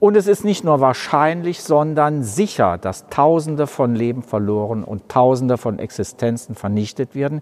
Und 0.00 0.16
es 0.16 0.26
ist 0.26 0.44
nicht 0.44 0.64
nur 0.64 0.80
wahrscheinlich, 0.80 1.62
sondern 1.62 2.24
sicher, 2.24 2.76
dass 2.76 3.06
Tausende 3.06 3.68
von 3.68 3.94
Leben 3.94 4.24
verloren 4.24 4.82
und 4.82 5.08
Tausende 5.08 5.56
von 5.58 5.78
Existenzen 5.78 6.56
vernichtet 6.56 7.14
werden, 7.14 7.40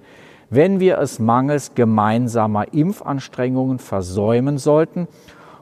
wenn 0.51 0.79
wir 0.79 0.99
es 0.99 1.19
mangels 1.19 1.75
gemeinsamer 1.75 2.75
Impfanstrengungen 2.75 3.79
versäumen 3.79 4.59
sollten, 4.59 5.09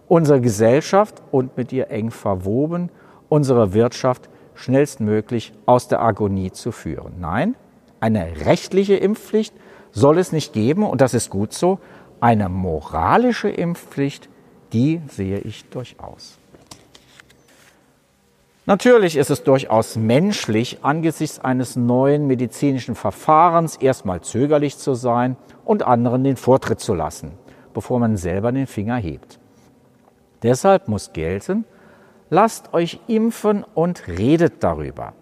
unsere 0.08 0.40
Gesellschaft 0.40 1.22
und 1.30 1.56
mit 1.56 1.72
ihr 1.72 1.90
eng 1.90 2.10
verwoben, 2.10 2.90
unsere 3.28 3.74
Wirtschaft 3.74 4.28
schnellstmöglich 4.54 5.52
aus 5.66 5.86
der 5.86 6.02
Agonie 6.02 6.50
zu 6.50 6.72
führen. 6.72 7.12
Nein, 7.20 7.54
eine 8.00 8.44
rechtliche 8.44 8.96
Impfpflicht 8.96 9.54
soll 9.92 10.18
es 10.18 10.32
nicht 10.32 10.52
geben 10.52 10.82
und 10.84 11.00
das 11.00 11.14
ist 11.14 11.30
gut 11.30 11.52
so. 11.52 11.78
Eine 12.20 12.48
moralische 12.48 13.48
Impfpflicht, 13.48 14.28
die 14.72 15.00
sehe 15.08 15.38
ich 15.38 15.64
durchaus. 15.70 16.38
Natürlich 18.66 19.16
ist 19.16 19.30
es 19.30 19.44
durchaus 19.44 19.96
menschlich, 19.96 20.80
angesichts 20.82 21.38
eines 21.38 21.74
neuen 21.74 22.26
medizinischen 22.26 22.94
Verfahrens 22.94 23.76
erstmal 23.76 24.20
zögerlich 24.20 24.76
zu 24.76 24.92
sein 24.92 25.36
und 25.64 25.84
anderen 25.84 26.22
den 26.22 26.36
Vortritt 26.36 26.78
zu 26.78 26.92
lassen, 26.92 27.32
bevor 27.72 27.98
man 27.98 28.18
selber 28.18 28.52
den 28.52 28.66
Finger 28.66 28.96
hebt. 28.96 29.38
Deshalb 30.42 30.86
muss 30.86 31.14
gelten, 31.14 31.64
lasst 32.28 32.74
euch 32.74 33.00
impfen 33.06 33.64
und 33.74 34.06
redet 34.06 34.62
darüber. 34.62 35.14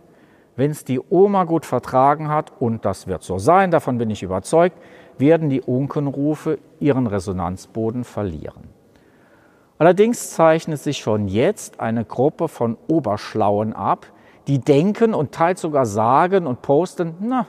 Wenn 0.57 0.71
es 0.71 0.85
die 0.85 1.01
Oma 1.11 1.45
gut 1.45 1.67
vertragen 1.67 2.29
hat, 2.29 2.53
und 2.59 2.85
das 2.85 3.07
wird 3.07 3.23
so 3.23 3.39
sein, 3.39 3.71
davon 3.71 3.99
bin 3.99 4.11
ich 4.11 4.23
überzeugt, 4.23 4.77
werden 5.19 5.51
die 5.51 5.61
Unkenrufe 5.61 6.59
ihren 6.81 7.07
Resonanzboden 7.07 8.05
verlieren. 8.05 8.75
Allerdings 9.79 10.31
zeichnet 10.31 10.81
sich 10.81 10.99
schon 10.99 11.29
jetzt 11.29 11.81
eine 11.81 12.05
Gruppe 12.05 12.49
von 12.49 12.79
Oberschlauen 12.89 13.75
ab, 13.75 14.07
die 14.47 14.59
denken 14.59 15.13
und 15.13 15.33
teils 15.33 15.61
sogar 15.61 15.85
sagen 15.85 16.47
und 16.47 16.63
posten, 16.63 17.15
na, 17.21 17.47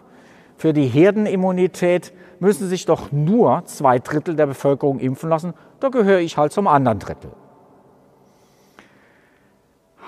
für 0.57 0.73
die 0.73 0.87
Herdenimmunität 0.87 2.11
müssen 2.39 2.67
sich 2.67 2.85
doch 2.85 3.11
nur 3.11 3.63
zwei 3.65 3.99
Drittel 3.99 4.35
der 4.35 4.47
Bevölkerung 4.47 4.99
impfen 4.99 5.29
lassen, 5.29 5.53
da 5.79 5.89
gehöre 5.89 6.19
ich 6.19 6.37
halt 6.37 6.51
zum 6.51 6.67
anderen 6.67 6.99
Drittel. 6.99 7.31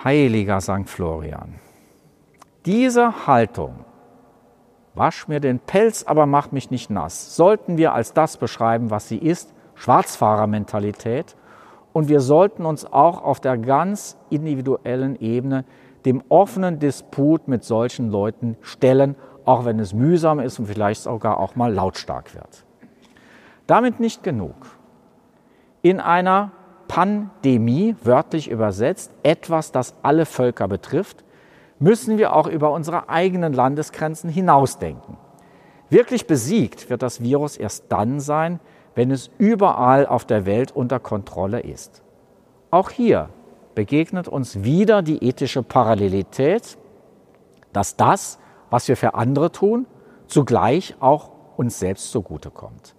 Heiliger 0.03 0.59
St. 0.59 0.87
Florian, 0.87 1.55
diese 2.69 3.25
Haltung, 3.25 3.83
wasch 4.93 5.27
mir 5.27 5.39
den 5.39 5.57
Pelz, 5.57 6.03
aber 6.03 6.27
mach 6.27 6.51
mich 6.51 6.69
nicht 6.69 6.91
nass, 6.91 7.35
sollten 7.35 7.77
wir 7.77 7.95
als 7.95 8.13
das 8.13 8.37
beschreiben, 8.37 8.91
was 8.91 9.07
sie 9.07 9.17
ist, 9.17 9.55
Schwarzfahrermentalität, 9.73 11.35
und 11.93 12.09
wir 12.09 12.19
sollten 12.19 12.67
uns 12.67 12.85
auch 12.85 13.23
auf 13.23 13.39
der 13.39 13.57
ganz 13.57 14.19
individuellen 14.29 15.19
Ebene 15.19 15.65
dem 16.05 16.21
offenen 16.29 16.77
Disput 16.77 17.47
mit 17.47 17.63
solchen 17.63 18.11
Leuten 18.11 18.55
stellen, 18.61 19.15
auch 19.45 19.65
wenn 19.65 19.79
es 19.79 19.95
mühsam 19.95 20.39
ist 20.39 20.59
und 20.59 20.67
vielleicht 20.67 21.01
sogar 21.01 21.39
auch 21.39 21.55
mal 21.55 21.73
lautstark 21.73 22.35
wird. 22.35 22.65
Damit 23.65 23.99
nicht 23.99 24.21
genug. 24.21 24.53
In 25.81 25.99
einer 25.99 26.51
Pandemie, 26.87 27.95
wörtlich 28.03 28.47
übersetzt, 28.47 29.11
etwas, 29.23 29.71
das 29.71 29.95
alle 30.03 30.27
Völker 30.27 30.67
betrifft, 30.67 31.25
müssen 31.79 32.17
wir 32.17 32.35
auch 32.35 32.47
über 32.47 32.71
unsere 32.71 33.09
eigenen 33.09 33.53
Landesgrenzen 33.53 34.29
hinausdenken. 34.29 35.17
Wirklich 35.89 36.27
besiegt 36.27 36.89
wird 36.89 37.01
das 37.01 37.21
Virus 37.21 37.57
erst 37.57 37.85
dann 37.89 38.19
sein, 38.19 38.59
wenn 38.95 39.11
es 39.11 39.31
überall 39.37 40.05
auf 40.05 40.25
der 40.25 40.45
Welt 40.45 40.71
unter 40.71 40.99
Kontrolle 40.99 41.61
ist. 41.61 42.03
Auch 42.69 42.89
hier 42.89 43.29
begegnet 43.73 44.27
uns 44.27 44.63
wieder 44.63 45.01
die 45.01 45.23
ethische 45.23 45.63
Parallelität, 45.63 46.77
dass 47.73 47.95
das, 47.95 48.39
was 48.69 48.87
wir 48.87 48.97
für 48.97 49.13
andere 49.15 49.51
tun, 49.51 49.87
zugleich 50.27 50.95
auch 50.99 51.31
uns 51.57 51.79
selbst 51.79 52.11
zugutekommt. 52.11 52.95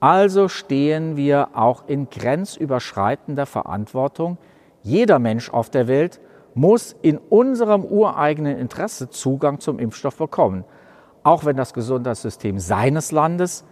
Also 0.00 0.48
stehen 0.48 1.16
wir 1.16 1.50
auch 1.54 1.84
in 1.86 2.08
grenzüberschreitender 2.08 3.46
Verantwortung. 3.46 4.38
Jeder 4.82 5.18
Mensch 5.18 5.50
auf 5.50 5.70
der 5.70 5.88
Welt 5.88 6.20
muss 6.54 6.96
in 7.02 7.18
unserem 7.18 7.84
ureigenen 7.84 8.58
Interesse 8.58 9.10
Zugang 9.10 9.60
zum 9.60 9.78
Impfstoff 9.78 10.16
bekommen, 10.16 10.64
auch 11.22 11.44
wenn 11.44 11.56
das 11.56 11.72
Gesundheitssystem 11.72 12.58
seines 12.58 13.12
Landes 13.12 13.64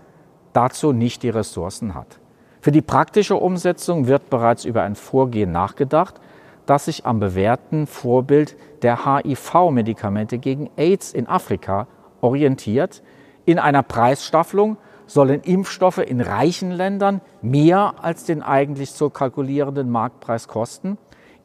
dazu 0.53 0.93
nicht 0.93 1.23
die 1.23 1.31
Ressourcen 1.31 1.95
hat. 1.95 2.19
Für 2.61 2.73
die 2.73 2.83
praktische 2.83 3.37
Umsetzung 3.37 4.07
wird 4.07 4.31
bereits 4.31 4.65
über 4.65 4.83
ein 4.83 4.97
Vorgehen 4.97 5.53
nachgedacht, 5.53 6.21
das 6.67 6.85
sich 6.85 7.07
am 7.07 7.21
bewährten 7.21 7.87
Vorbild 7.87 8.57
der 8.83 9.07
HIV-Medikamente 9.07 10.39
gegen 10.39 10.69
AIDS 10.77 11.15
in 11.15 11.27
Afrika 11.27 11.87
orientiert. 12.21 13.03
In 13.47 13.59
einer 13.59 13.83
Preisstaffelung 13.83 14.77
sollen 15.07 15.41
Impfstoffe 15.41 15.99
in 15.99 16.21
reichen 16.21 16.71
Ländern 16.71 17.23
mehr 17.41 17.95
als 18.03 18.25
den 18.25 18.43
eigentlich 18.43 18.93
zu 18.93 19.09
kalkulierenden 19.09 19.91
Marktpreis 19.91 20.49
kosten, 20.49 20.99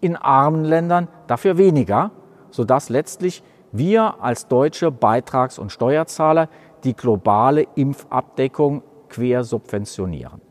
in 0.03 0.15
armen 0.15 0.65
Ländern 0.65 1.07
dafür 1.27 1.57
weniger, 1.57 2.11
sodass 2.51 2.89
letztlich 2.89 3.41
wir 3.71 4.21
als 4.21 4.47
deutsche 4.47 4.91
Beitrags- 4.91 5.57
und 5.57 5.71
Steuerzahler 5.71 6.49
die 6.83 6.95
globale 6.95 7.65
Impfabdeckung 7.75 8.83
quer 9.09 9.43
subventionieren. 9.43 10.41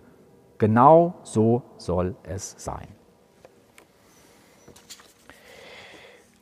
Genau 0.59 1.15
so 1.23 1.63
soll 1.77 2.17
es 2.25 2.55
sein. 2.57 2.89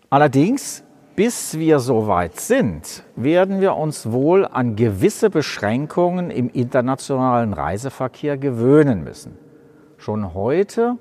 Allerdings, 0.08 0.84
bis 1.16 1.58
wir 1.58 1.78
so 1.78 2.06
weit 2.06 2.40
sind, 2.40 3.04
werden 3.16 3.60
wir 3.60 3.76
uns 3.76 4.10
wohl 4.10 4.46
an 4.46 4.76
gewisse 4.76 5.30
Beschränkungen 5.30 6.30
im 6.30 6.48
internationalen 6.48 7.52
Reiseverkehr 7.52 8.36
gewöhnen 8.36 9.04
müssen. 9.04 9.38
Schon 9.98 10.34
heute 10.34 10.96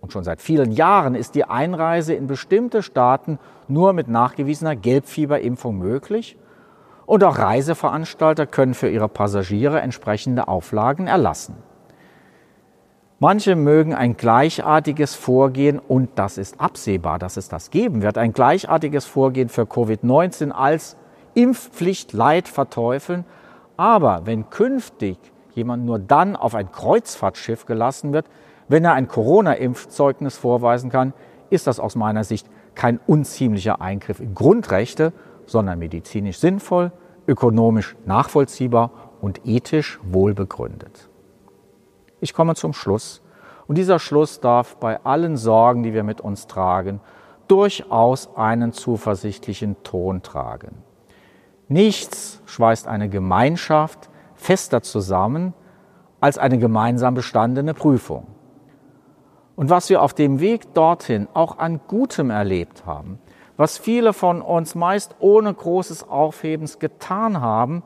und 0.00 0.12
schon 0.12 0.24
seit 0.24 0.40
vielen 0.40 0.72
Jahren 0.72 1.14
ist 1.14 1.34
die 1.34 1.44
Einreise 1.44 2.14
in 2.14 2.26
bestimmte 2.26 2.82
Staaten 2.82 3.38
nur 3.66 3.92
mit 3.92 4.08
nachgewiesener 4.08 4.76
Gelbfieberimpfung 4.76 5.76
möglich 5.76 6.36
und 7.06 7.24
auch 7.24 7.38
Reiseveranstalter 7.38 8.46
können 8.46 8.74
für 8.74 8.88
ihre 8.88 9.08
Passagiere 9.08 9.80
entsprechende 9.80 10.46
Auflagen 10.46 11.06
erlassen. 11.06 11.56
Manche 13.20 13.56
mögen 13.56 13.94
ein 13.94 14.16
gleichartiges 14.16 15.16
Vorgehen, 15.16 15.80
und 15.80 16.10
das 16.14 16.38
ist 16.38 16.60
absehbar, 16.60 17.18
dass 17.18 17.36
es 17.36 17.48
das 17.48 17.70
geben 17.70 18.00
wird, 18.00 18.16
ein 18.16 18.32
gleichartiges 18.32 19.06
Vorgehen 19.06 19.48
für 19.48 19.62
Covid-19 19.62 20.52
als 20.52 20.96
Impfpflicht 21.34 22.12
Leid 22.12 22.46
verteufeln. 22.46 23.24
Aber 23.76 24.22
wenn 24.24 24.50
künftig 24.50 25.18
jemand 25.54 25.84
nur 25.84 25.98
dann 25.98 26.36
auf 26.36 26.54
ein 26.54 26.70
Kreuzfahrtschiff 26.70 27.66
gelassen 27.66 28.12
wird, 28.12 28.26
wenn 28.68 28.84
er 28.84 28.92
ein 28.92 29.08
Corona-Impfzeugnis 29.08 30.36
vorweisen 30.36 30.90
kann, 30.90 31.14
ist 31.50 31.66
das 31.66 31.80
aus 31.80 31.96
meiner 31.96 32.24
Sicht 32.24 32.48
kein 32.74 33.00
unziemlicher 33.06 33.80
Eingriff 33.80 34.20
in 34.20 34.34
Grundrechte, 34.34 35.12
sondern 35.46 35.78
medizinisch 35.78 36.38
sinnvoll, 36.38 36.92
ökonomisch 37.26 37.96
nachvollziehbar 38.04 38.90
und 39.20 39.46
ethisch 39.46 39.98
wohlbegründet. 40.02 41.08
Ich 42.20 42.34
komme 42.34 42.54
zum 42.54 42.72
Schluss 42.72 43.22
und 43.66 43.78
dieser 43.78 43.98
Schluss 43.98 44.40
darf 44.40 44.76
bei 44.76 45.04
allen 45.04 45.36
Sorgen, 45.36 45.82
die 45.82 45.94
wir 45.94 46.04
mit 46.04 46.20
uns 46.20 46.46
tragen, 46.46 47.00
durchaus 47.48 48.36
einen 48.36 48.72
zuversichtlichen 48.72 49.82
Ton 49.82 50.22
tragen. 50.22 50.82
Nichts 51.68 52.42
schweißt 52.46 52.86
eine 52.86 53.08
Gemeinschaft 53.08 54.10
fester 54.34 54.82
zusammen 54.82 55.54
als 56.20 56.38
eine 56.38 56.58
gemeinsam 56.58 57.14
bestandene 57.14 57.74
Prüfung. 57.74 58.26
Und 59.58 59.70
was 59.70 59.90
wir 59.90 60.02
auf 60.02 60.14
dem 60.14 60.38
Weg 60.38 60.72
dorthin 60.72 61.26
auch 61.34 61.58
an 61.58 61.80
Gutem 61.88 62.30
erlebt 62.30 62.86
haben, 62.86 63.18
was 63.56 63.76
viele 63.76 64.12
von 64.12 64.40
uns 64.40 64.76
meist 64.76 65.16
ohne 65.18 65.52
großes 65.52 66.08
Aufhebens 66.08 66.78
getan 66.78 67.40
haben, 67.40 67.82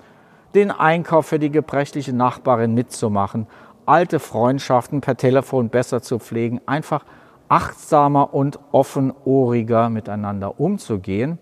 den 0.54 0.70
Einkauf 0.70 1.24
für 1.24 1.38
die 1.38 1.50
gebrechliche 1.50 2.12
Nachbarin 2.12 2.74
mitzumachen, 2.74 3.46
alte 3.86 4.18
Freundschaften 4.18 5.00
per 5.00 5.16
Telefon 5.16 5.70
besser 5.70 6.02
zu 6.02 6.18
pflegen, 6.18 6.60
einfach 6.66 7.06
achtsamer 7.48 8.34
und 8.34 8.58
offenohriger 8.72 9.88
miteinander 9.88 10.60
umzugehen, 10.60 11.38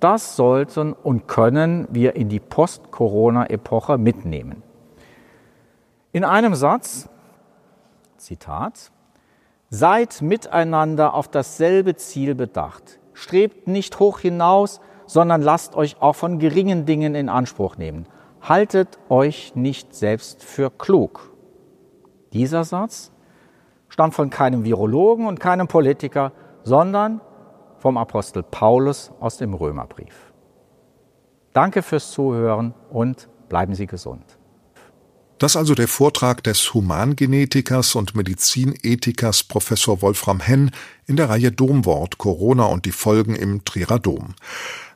das 0.00 0.36
sollten 0.36 0.94
und 0.94 1.28
können 1.28 1.86
wir 1.90 2.16
in 2.16 2.30
die 2.30 2.40
Post-Corona-Epoche 2.40 3.98
mitnehmen. 3.98 4.62
In 6.12 6.24
einem 6.24 6.54
Satz, 6.54 7.10
Zitat, 8.16 8.90
Seid 9.72 10.20
miteinander 10.20 11.14
auf 11.14 11.28
dasselbe 11.28 11.94
Ziel 11.94 12.34
bedacht. 12.34 12.98
Strebt 13.12 13.68
nicht 13.68 14.00
hoch 14.00 14.18
hinaus, 14.18 14.80
sondern 15.06 15.42
lasst 15.42 15.76
euch 15.76 16.02
auch 16.02 16.16
von 16.16 16.40
geringen 16.40 16.86
Dingen 16.86 17.14
in 17.14 17.28
Anspruch 17.28 17.76
nehmen. 17.76 18.06
Haltet 18.42 18.98
euch 19.08 19.54
nicht 19.54 19.94
selbst 19.94 20.42
für 20.42 20.70
klug. 20.70 21.32
Dieser 22.32 22.64
Satz 22.64 23.12
stammt 23.88 24.14
von 24.14 24.28
keinem 24.28 24.64
Virologen 24.64 25.28
und 25.28 25.38
keinem 25.38 25.68
Politiker, 25.68 26.32
sondern 26.64 27.20
vom 27.78 27.96
Apostel 27.96 28.42
Paulus 28.42 29.12
aus 29.20 29.36
dem 29.36 29.54
Römerbrief. 29.54 30.32
Danke 31.52 31.82
fürs 31.82 32.10
Zuhören 32.10 32.74
und 32.90 33.28
bleiben 33.48 33.74
Sie 33.74 33.86
gesund. 33.86 34.39
Das 35.40 35.56
also 35.56 35.74
der 35.74 35.88
Vortrag 35.88 36.44
des 36.44 36.74
Humangenetikers 36.74 37.94
und 37.94 38.14
Medizinethikers 38.14 39.42
Professor 39.42 40.02
Wolfram 40.02 40.38
Henn 40.38 40.70
in 41.06 41.16
der 41.16 41.30
Reihe 41.30 41.50
Domwort 41.50 42.18
Corona 42.18 42.66
und 42.66 42.84
die 42.84 42.92
Folgen 42.92 43.34
im 43.34 43.64
Trierer 43.64 43.98
Dom. 43.98 44.34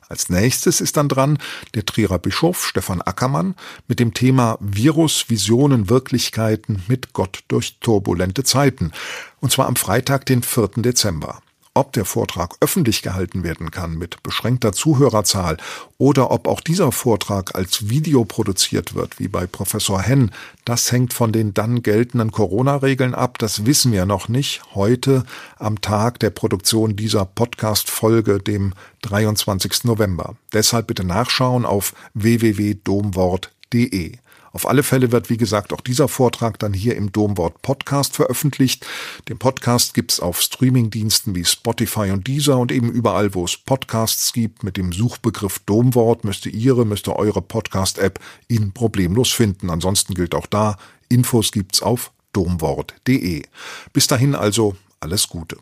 Als 0.07 0.29
nächstes 0.29 0.81
ist 0.81 0.97
dann 0.97 1.09
dran 1.09 1.39
der 1.73 1.83
Trierer 1.83 2.19
Bischof 2.19 2.63
Stefan 2.63 3.01
Ackermann 3.01 3.55
mit 3.87 3.99
dem 3.99 4.13
Thema 4.13 4.59
Virus, 4.61 5.31
Visionen, 5.31 5.89
Wirklichkeiten 5.89 6.83
mit 6.87 7.13
Gott 7.13 7.43
durch 7.47 7.79
turbulente 7.79 8.43
Zeiten. 8.43 8.91
Und 9.39 9.51
zwar 9.51 9.65
am 9.65 9.75
Freitag, 9.75 10.27
den 10.27 10.43
4. 10.43 10.69
Dezember. 10.75 11.41
Ob 11.77 11.91
der 11.91 12.05
Vortrag 12.05 12.55
öffentlich 12.61 13.01
gehalten 13.01 13.43
werden 13.43 13.69
kann 13.69 13.97
mit 13.97 14.23
beschränkter 14.23 14.71
Zuhörerzahl 14.71 15.57
oder 15.97 16.31
ob 16.31 16.47
auch 16.47 16.61
dieser 16.61 16.93
Vortrag 16.93 17.53
als 17.53 17.89
Video 17.89 18.23
produziert 18.23 18.95
wird, 18.95 19.19
wie 19.19 19.27
bei 19.27 19.45
Professor 19.45 20.01
Henn, 20.01 20.31
das 20.63 20.89
hängt 20.93 21.13
von 21.13 21.33
den 21.33 21.53
dann 21.53 21.83
geltenden 21.83 22.31
Corona-Regeln 22.31 23.13
ab. 23.13 23.39
Das 23.39 23.65
wissen 23.65 23.91
wir 23.91 24.05
noch 24.05 24.29
nicht. 24.29 24.61
Heute 24.73 25.25
am 25.57 25.81
Tag 25.81 26.17
der 26.21 26.29
Produktion 26.29 26.95
dieser 26.95 27.25
Podcast-Folge, 27.25 28.39
dem 28.39 28.73
23. 29.01 29.83
November. 29.83 30.37
Deshalb 30.53 30.87
bitte 30.87 31.03
nachschauen 31.03 31.65
auf 31.65 31.93
www.domwort.de. 32.13 34.19
Auf 34.55 34.69
alle 34.69 34.83
Fälle 34.83 35.11
wird, 35.11 35.29
wie 35.29 35.35
gesagt, 35.35 35.73
auch 35.73 35.81
dieser 35.81 36.07
Vortrag 36.07 36.57
dann 36.59 36.73
hier 36.73 36.95
im 36.95 37.11
Domwort 37.11 37.61
Podcast 37.61 38.15
veröffentlicht. 38.15 38.87
Den 39.27 39.37
Podcast 39.37 39.93
gibt's 39.93 40.21
auf 40.21 40.39
Streamingdiensten 40.39 41.35
wie 41.35 41.43
Spotify 41.43 42.11
und 42.11 42.25
Deezer 42.25 42.57
und 42.57 42.71
eben 42.71 42.89
überall, 42.89 43.33
wo 43.33 43.43
es 43.43 43.57
Podcasts 43.57 44.31
gibt. 44.31 44.63
Mit 44.63 44.77
dem 44.77 44.93
Suchbegriff 44.93 45.59
Domwort 45.65 46.23
müsste 46.23 46.47
Ihre, 46.47 46.85
müsste 46.85 47.17
eure 47.17 47.41
Podcast-App 47.41 48.17
ihn 48.47 48.71
problemlos 48.71 49.33
finden. 49.33 49.69
Ansonsten 49.69 50.13
gilt 50.13 50.33
auch 50.33 50.45
da, 50.45 50.77
Infos 51.09 51.51
gibt's 51.51 51.81
auf 51.81 52.13
domwort.de. 52.31 53.43
Bis 53.91 54.07
dahin 54.07 54.35
also 54.35 54.77
alles 55.01 55.27
Gute. 55.27 55.57